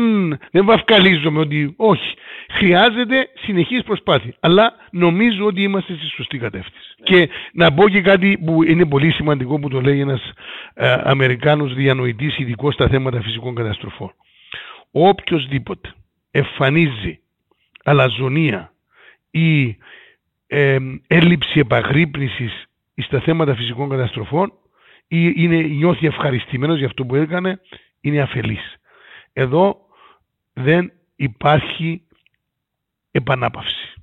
δεν 0.52 0.66
βαφκαλίζομαι 0.66 1.40
ότι 1.40 1.74
όχι. 1.78 2.14
Χρειάζεται 2.50 3.30
συνεχής 3.34 3.84
προσπάθεια. 3.84 4.34
Αλλά 4.40 4.74
νομίζω 4.92 5.46
ότι 5.46 5.62
είμαστε 5.62 5.94
στη 5.94 6.06
σωστή 6.06 6.38
κατεύθυνση. 6.38 6.96
Και 7.04 7.30
να 7.54 7.74
πω 7.74 7.90
και 7.90 8.02
κάτι 8.02 8.38
που 8.46 8.64
είναι 8.64 8.86
πολύ 8.86 9.12
σημαντικό 9.12 9.60
που 9.60 9.70
το 9.70 9.82
λέει 9.82 10.00
ένας 10.00 10.32
ε, 10.74 10.96
Αμερικάνος 11.04 11.74
διανοητής 11.74 12.38
ειδικός 12.38 12.74
στα 12.74 12.88
θέματα 12.88 13.22
φυσικών 13.22 13.56
καταστροφών. 13.56 14.14
Οποιοςδήποτε 14.92 15.94
εμφανίζει 16.32 17.20
αλαζονία 17.84 18.74
ή 19.32 19.78
ε, 20.48 20.78
έλλειψη 21.08 21.60
επαγρύπνησης 21.60 22.66
στα 22.96 23.20
θέματα 23.20 23.56
φυσικών 23.56 23.90
καταστροφών 23.90 24.54
ή 25.08 25.34
είναι, 25.36 25.62
νιώθει 25.62 26.06
ευχαριστημένος 26.06 26.78
για 26.78 26.88
αυτό 26.88 27.06
που 27.06 27.16
έκανε, 27.16 27.60
είναι 28.02 28.22
αφελής. 28.22 28.81
Εδώ 29.34 29.86
δεν 30.54 30.91
υπάρχει 31.15 32.08
επανάπαυση. 33.12 33.94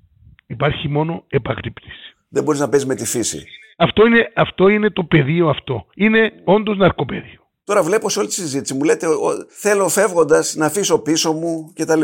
Υπάρχει 0.47 0.88
μόνο 0.88 1.25
επαγρύπνηση. 1.29 2.17
Δεν 2.29 2.43
μπορείς 2.43 2.61
να 2.61 2.69
παίζεις 2.69 2.88
με 2.88 2.95
τη 2.95 3.07
φύση. 3.07 3.47
Αυτό 3.77 4.07
είναι, 4.07 4.33
αυτό 4.35 4.69
είναι 4.69 4.91
το 4.91 5.05
πεδίο 5.05 5.49
αυτό. 5.49 5.87
Είναι 5.95 6.33
όντως 6.45 6.77
ναρκοπαίδιο. 6.77 7.47
Τώρα 7.64 7.83
βλέπω 7.83 8.09
σε 8.09 8.19
όλη 8.19 8.29
τη 8.29 8.35
συζήτηση, 8.35 8.75
μου 8.75 8.85
λέτε 8.85 9.07
θέλω 9.49 9.88
φεύγοντας 9.88 10.55
να 10.55 10.67
αφήσω 10.67 11.03
πίσω 11.03 11.33
μου 11.33 11.73
κτλ. 11.75 12.01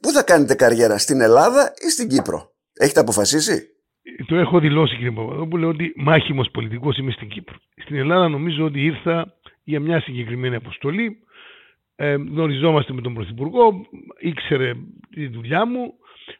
Πού 0.00 0.10
θα 0.10 0.22
κάνετε 0.22 0.54
καριέρα, 0.54 0.98
στην 0.98 1.20
Ελλάδα 1.20 1.72
ή 1.86 1.90
στην 1.90 2.08
Κύπρο, 2.08 2.52
Έχετε 2.72 3.00
αποφασίσει; 3.00 3.66
Το 4.26 4.36
έχω 4.36 4.58
δηλώσει 4.58 4.94
κύριε 4.94 5.10
Παπαδόπουλο 5.10 5.68
ότι 5.68 5.92
μάχημος 5.96 6.50
πολιτικός 6.50 6.98
είμαι 6.98 7.10
στην 7.10 7.28
Κύπρο. 7.28 7.56
Στην 7.82 7.96
Ελλάδα 7.96 8.28
νομίζω 8.28 8.64
ότι 8.64 8.84
ήρθα 8.84 9.34
για 9.64 9.80
μια 9.80 10.00
συγκεκριμένη 10.00 10.54
αποστολή. 10.54 11.22
Ε, 12.02 12.12
γνωριζόμαστε 12.12 12.92
με 12.92 13.00
τον 13.00 13.14
Πρωθυπουργό, 13.14 13.86
ήξερε 14.18 14.72
τη 15.14 15.26
δουλειά 15.26 15.66
μου, 15.66 15.94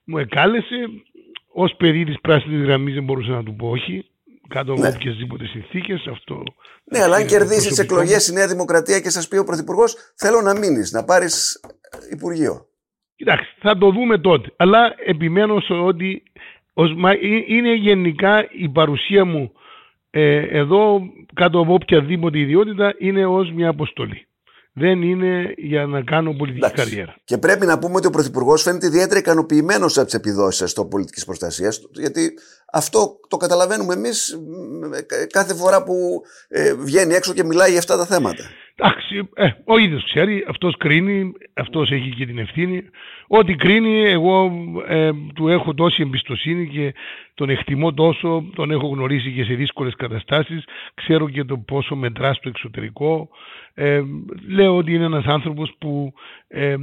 μου 0.05 0.18
εκάλεσε. 0.18 0.77
Ω 1.53 1.77
παιδί 1.77 2.05
τη 2.05 2.14
πράσινης 2.20 2.64
γραμμής 2.64 2.94
δεν 2.94 3.05
μπορούσα 3.05 3.31
να 3.31 3.42
του 3.42 3.57
πω 3.57 3.68
όχι 3.68 4.11
κάτω 4.49 4.73
από 4.73 4.81
ναι. 4.81 4.88
οποιασδήποτε 4.88 5.46
συνθήκες. 5.46 6.07
Αυτό. 6.11 6.42
Ναι, 6.85 7.03
αλλά 7.03 7.16
αν 7.16 7.27
κερδίσεις 7.27 7.68
τις 7.68 7.79
εκλογές 7.79 8.29
η 8.29 8.33
Νέα 8.33 8.46
Δημοκρατία 8.46 9.01
και 9.01 9.11
σας 9.11 9.29
πει 9.29 9.37
ο 9.37 9.44
Πρωθυπουργός, 9.44 9.96
θέλω 10.16 10.40
να 10.40 10.59
μείνεις, 10.59 10.92
να 10.92 11.05
πάρεις 11.05 11.61
Υπουργείο. 12.11 12.66
Κοιτάξτε, 13.16 13.55
θα 13.61 13.79
το 13.79 13.90
δούμε 13.90 14.18
τότε. 14.18 14.53
Αλλά 14.57 14.94
επιμένω 15.07 15.62
ότι 15.85 16.23
είναι 17.46 17.75
γενικά 17.75 18.49
η 18.51 18.68
παρουσία 18.68 19.25
μου 19.25 19.53
ε, 20.11 20.59
εδώ 20.59 21.01
κάτω 21.35 21.61
από 21.61 21.75
οποιαδήποτε 21.75 22.38
ιδιότητα 22.38 22.94
είναι 22.99 23.27
ως 23.27 23.53
μια 23.53 23.68
αποστολή 23.68 24.29
δεν 24.81 25.03
είναι 25.03 25.55
για 25.57 25.87
να 25.87 26.03
κάνω 26.03 26.33
πολιτική 26.33 26.64
Εντάξει. 26.64 26.85
καριέρα. 26.85 27.14
Και 27.25 27.38
πρέπει 27.38 27.66
να 27.66 27.79
πούμε 27.79 27.95
ότι 27.97 28.07
ο 28.07 28.11
Πρωθυπουργός 28.11 28.62
φαίνεται 28.62 28.87
ιδιαίτερα 28.87 29.19
ικανοποιημένος 29.19 29.97
από 29.97 30.07
τις 30.07 30.14
επιδόσεις 30.14 30.71
στο 30.71 30.85
πολιτικής 30.85 31.25
προστασίας. 31.25 31.81
Γιατί 31.93 32.33
αυτό 32.73 33.21
το 33.29 33.37
καταλαβαίνουμε 33.37 33.95
εμείς 33.95 34.38
κάθε 35.33 35.55
φορά 35.55 35.83
που 35.83 36.23
ε, 36.49 36.75
βγαίνει 36.75 37.14
έξω 37.14 37.33
και 37.33 37.45
μιλάει 37.45 37.71
για 37.71 37.79
αυτά 37.79 37.97
τα 37.97 38.07
θέματα. 38.07 38.45
Εντάξει, 38.75 39.29
ε, 39.35 39.49
ο 39.64 39.79
ίδιος 39.79 40.05
ξέρει, 40.05 40.45
αυτός 40.49 40.77
κρίνει, 40.77 41.33
αυτός 41.55 41.90
έχει 41.90 42.11
και 42.11 42.27
την 42.27 42.38
ευθύνη. 42.38 42.83
Ό,τι 43.27 43.55
κρίνει, 43.55 44.11
εγώ 44.11 44.53
ε, 44.88 45.11
του 45.35 45.49
έχω 45.49 45.75
τόση 45.75 46.03
εμπιστοσύνη 46.03 46.69
και 46.69 46.95
τον 47.40 47.50
εκτιμώ 47.50 47.92
τόσο, 47.92 48.44
τον 48.55 48.70
έχω 48.70 48.87
γνωρίσει 48.87 49.33
και 49.33 49.44
σε 49.44 49.55
δύσκολες 49.55 49.94
καταστάσεις, 49.96 50.64
ξέρω 50.94 51.29
και 51.29 51.44
το 51.44 51.57
πόσο 51.57 51.96
μετράς 51.96 52.37
στο 52.37 52.48
εξωτερικό. 52.48 53.29
Ε, 53.74 54.00
λέω 54.48 54.76
ότι 54.76 54.94
είναι 54.94 55.05
ένας 55.05 55.24
άνθρωπος 55.24 55.74
που 55.79 56.12
ε, 56.48 56.76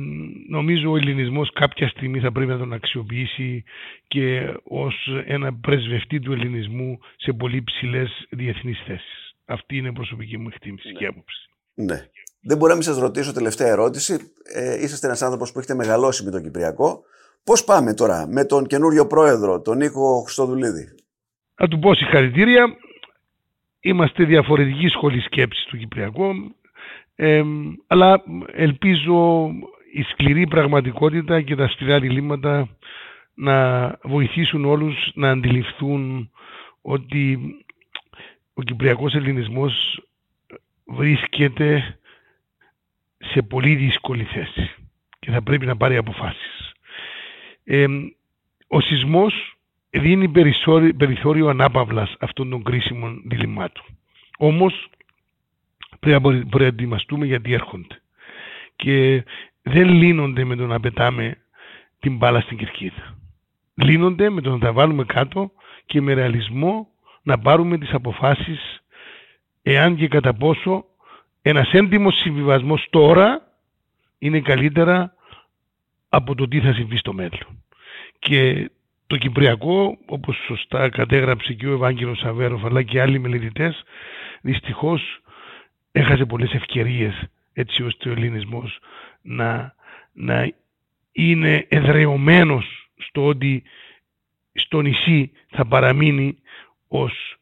νομίζω 0.50 0.91
ο 0.91 0.98
ελληνισμός 0.98 1.52
κάποια 1.54 1.88
στιγμή 1.88 2.20
θα 2.20 2.32
πρέπει 2.32 2.52
να 2.52 2.58
τον 2.58 2.74
αξιοποιήσει 2.74 3.63
και 4.08 4.54
ως 4.63 4.96
ένα 5.26 5.54
πρεσβευτή 5.54 6.20
του 6.20 6.32
ελληνισμού 6.32 7.00
σε 7.17 7.34
πολύ 7.34 7.63
ψηλές 7.63 8.28
διεθνείς 8.30 8.84
θέσεις. 8.88 9.36
Αυτή 9.46 9.78
είναι 9.78 9.88
η 9.88 9.91
προσωπική 9.91 10.38
μου 10.38 10.50
εκτίμηση 10.54 10.88
ναι. 10.88 10.93
και 10.93 11.06
άποψη. 11.06 11.50
Ναι. 11.74 12.08
Δεν 12.41 12.58
μπορώ 12.58 12.70
να 12.70 12.78
μην 12.78 12.84
σας 12.84 12.98
ρωτήσω 12.98 13.34
τελευταία 13.34 13.67
ερώτηση. 13.67 14.32
Ε, 14.43 14.84
είσαστε 14.84 15.08
ένας 15.08 15.22
άνθρωπος 15.22 15.52
που 15.52 15.60
έχετε 15.60 15.76
μεγαλώσει 15.76 16.24
με 16.24 16.32
τον 16.32 16.43
Κυπριακό. 16.43 17.04
Πώς 17.48 17.64
πάμε 17.64 17.94
τώρα 17.94 18.28
με 18.28 18.46
τον 18.46 18.66
καινούριο 18.66 19.08
πρόεδρο, 19.08 19.62
τον 19.62 19.78
Νίκο 19.78 20.22
Χρυστοδουλίδη; 20.22 20.88
Να 21.60 21.68
του 21.68 21.80
πω 21.80 21.94
συγχαρητήρια. 21.94 22.78
Είμαστε 23.80 24.24
διαφορετική 24.24 24.88
σχολή 24.88 25.22
σκέψης 25.22 25.66
του 25.66 25.78
Κυπριακού. 25.78 26.30
Ε, 27.16 27.44
αλλά 27.88 28.24
ελπίζω 28.52 29.50
η 29.94 30.02
σκληρή 30.02 30.48
πραγματικότητα 30.48 31.42
και 31.42 31.56
τα 31.56 31.68
σκληρά 31.68 32.00
διλήμματα 32.00 32.70
να 33.34 33.88
βοηθήσουν 34.04 34.66
όλους 34.66 35.12
να 35.14 35.30
αντιληφθούν 35.30 36.32
ότι 36.82 37.40
ο 38.54 38.62
Κυπριακός 38.62 39.14
Ελληνισμός 39.14 40.04
βρίσκεται 40.86 41.98
σε 43.18 43.42
πολύ 43.42 43.76
δύσκολη 43.76 44.24
θέση 44.24 44.70
και 45.20 45.32
θα 45.32 45.42
πρέπει 45.42 45.66
να 45.66 45.78
πάρει 45.78 45.98
αποφάσεις. 45.98 46.57
Ε, 47.70 47.86
ο 48.68 48.82
σεισμός 48.82 49.58
δίνει 49.90 50.28
περιθώριο 50.98 51.48
ανάπαυλας 51.48 52.16
αυτών 52.20 52.50
των 52.50 52.64
κρίσιμων 52.64 53.22
διλημάτων. 53.26 53.84
Όμως 54.38 54.90
πρέπει 56.00 56.28
να 56.30 56.46
προετοιμαστούμε 56.50 57.26
γιατί 57.26 57.54
έρχονται. 57.54 58.02
Και 58.76 59.24
δεν 59.62 59.88
λύνονται 59.90 60.44
με 60.44 60.56
το 60.56 60.68
να 60.68 60.80
πετάμε 60.80 61.38
την 62.00 62.18
μπάλα 62.18 62.42
στην 62.42 62.58
κερκίδα. 62.58 63.18
Λύνονται 63.76 64.30
με 64.30 64.42
το 64.42 64.50
να 64.50 64.60
τα 64.60 64.72
βάλουμε 64.72 65.04
κάτω 65.04 65.52
και 65.86 66.02
με 66.02 66.14
ρεαλισμό 66.14 66.88
να 67.24 67.40
πάρουμε 67.40 67.78
τις 67.78 67.94
αποφάσεις 67.94 68.84
εάν 69.62 69.96
και 69.96 70.08
κατά 70.08 70.34
πόσο 70.34 70.86
ένας 71.42 71.72
έντιμος 71.72 72.16
συμβιβασμός 72.16 72.88
τώρα 72.90 73.42
είναι 74.20 74.40
καλύτερα 74.42 75.14
από 76.10 76.36
το 76.36 76.48
τι 76.48 76.60
θα 76.60 76.74
συμβεί 76.74 76.98
στο 76.98 77.13
μέλλον. 77.13 77.63
Και 78.20 78.70
το 79.08 79.17
Κυπριακό, 79.17 79.98
όπως 80.06 80.38
σωστά 80.46 80.89
κατέγραψε 80.89 81.54
και 81.54 81.67
ο 81.67 81.74
Ευάγγελος 81.74 82.20
Σαβέροφ 82.20 82.65
αλλά 82.65 82.84
και 82.84 83.02
άλλοι 83.02 83.20
μελετητές, 83.20 83.84
δυστυχώς 84.41 85.22
έχασε 85.91 86.26
πολλές 86.26 86.54
ευκαιρίες 86.54 87.24
έτσι 87.54 87.84
ώστε 87.84 88.10
ο 88.10 88.12
ελληνισμός 88.12 88.80
να, 89.22 89.76
να 90.13 90.52
είναι 91.12 91.65
εδρεωμένος 91.70 92.89
στο 92.98 93.26
ότι 93.26 93.63
στο 94.54 94.82
νησί 94.82 95.32
θα 95.50 95.65
παραμείνει 95.65 96.38
ως 96.88 97.38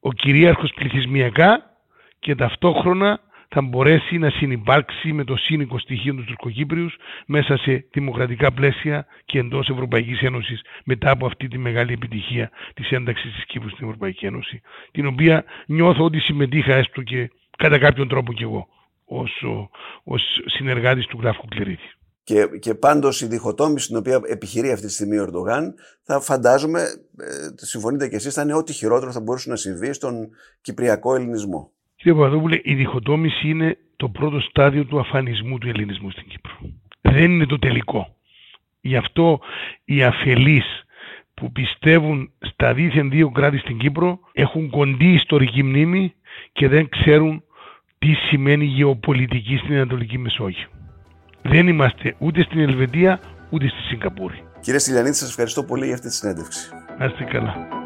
ο 0.00 0.12
κυρίαρχος 0.12 0.72
πληθυσμιακά 0.74 1.76
και 2.18 2.34
ταυτόχρονα 2.34 3.20
θα 3.54 3.62
μπορέσει 3.62 4.18
να 4.18 4.30
συνεπάρξει 4.30 5.12
με 5.12 5.24
το 5.24 5.36
σύνικο 5.36 5.78
στοιχείο 5.78 6.14
του 6.14 6.24
Τουρκοκύπριους 6.24 6.96
μέσα 7.26 7.56
σε 7.56 7.86
δημοκρατικά 7.92 8.52
πλαίσια 8.52 9.06
και 9.24 9.38
εντός 9.38 9.68
Ευρωπαϊκής 9.68 10.20
Ένωσης 10.20 10.60
μετά 10.84 11.10
από 11.10 11.26
αυτή 11.26 11.48
τη 11.48 11.58
μεγάλη 11.58 11.92
επιτυχία 11.92 12.50
της 12.74 12.90
ένταξης 12.90 13.32
της 13.34 13.44
Κύπρου 13.46 13.68
στην 13.68 13.86
Ευρωπαϊκή 13.86 14.26
Ένωση 14.26 14.60
την 14.90 15.06
οποία 15.06 15.44
νιώθω 15.66 16.04
ότι 16.04 16.18
συμμετείχα 16.18 16.74
έστω 16.74 17.02
και 17.02 17.30
κατά 17.58 17.78
κάποιον 17.78 18.08
τρόπο 18.08 18.32
κι 18.32 18.42
εγώ 18.42 18.68
ως, 19.04 19.44
ως 20.04 20.22
συνεργάτης 20.46 21.06
του 21.06 21.18
γράφου 21.20 21.46
Κληρίδη. 21.48 21.90
Και, 22.24 22.46
και 22.60 22.74
πάντως 22.74 23.20
η 23.20 23.26
διχοτόμηση 23.26 23.86
την 23.86 23.96
οποία 23.96 24.20
επιχειρεί 24.26 24.72
αυτή 24.72 24.86
τη 24.86 24.92
στιγμή 24.92 25.18
ο 25.18 25.22
Ερντογάν, 25.22 25.74
θα 26.02 26.20
φαντάζομαι, 26.20 26.80
ε, 27.16 27.66
συμφωνείτε 27.66 28.08
κι 28.08 28.14
εσείς, 28.14 28.34
θα 28.34 28.42
είναι 28.42 28.54
ό,τι 28.54 28.72
χειρότερο 28.72 29.12
θα 29.12 29.20
μπορούσε 29.20 29.50
να 29.50 29.56
συμβεί 29.56 29.92
στον 29.92 30.28
κυπριακό 30.60 31.14
ελληνισμό. 31.14 31.72
Κύριε 32.02 32.18
Παπαδόπουλε, 32.18 32.60
η 32.62 32.74
διχοτόμηση 32.74 33.48
είναι 33.48 33.78
το 33.96 34.08
πρώτο 34.08 34.40
στάδιο 34.40 34.84
του 34.84 34.98
αφανισμού 34.98 35.58
του 35.58 35.68
ελληνισμού 35.68 36.10
στην 36.10 36.26
Κύπρο. 36.28 36.52
Δεν 37.00 37.30
είναι 37.30 37.46
το 37.46 37.58
τελικό. 37.58 38.16
Γι' 38.80 38.96
αυτό 38.96 39.40
οι 39.84 40.02
αφελείς 40.02 40.64
που 41.34 41.52
πιστεύουν 41.52 42.32
στα 42.38 42.74
δίθεν 42.74 43.10
δύο 43.10 43.30
κράτη 43.30 43.58
στην 43.58 43.78
Κύπρο 43.78 44.18
έχουν 44.32 44.70
κοντή 44.70 45.12
ιστορική 45.12 45.62
μνήμη 45.62 46.14
και 46.52 46.68
δεν 46.68 46.88
ξέρουν 46.88 47.42
τι 47.98 48.12
σημαίνει 48.12 48.64
γεωπολιτική 48.64 49.56
στην 49.56 49.74
Ανατολική 49.74 50.18
Μεσόγειο. 50.18 50.68
Δεν 51.42 51.68
είμαστε 51.68 52.14
ούτε 52.18 52.42
στην 52.42 52.60
Ελβετία 52.60 53.20
ούτε 53.50 53.68
στη 53.68 53.80
Σιγκαπούρη. 53.88 54.42
Κύριε 54.60 54.78
Στυλιανίδη, 54.78 55.14
σας 55.14 55.28
ευχαριστώ 55.28 55.64
πολύ 55.64 55.84
για 55.84 55.94
αυτή 55.94 56.08
τη 56.08 56.14
συνέντευξη. 56.14 56.70
Να 56.98 57.04
είστε 57.04 57.24
καλά. 57.24 57.81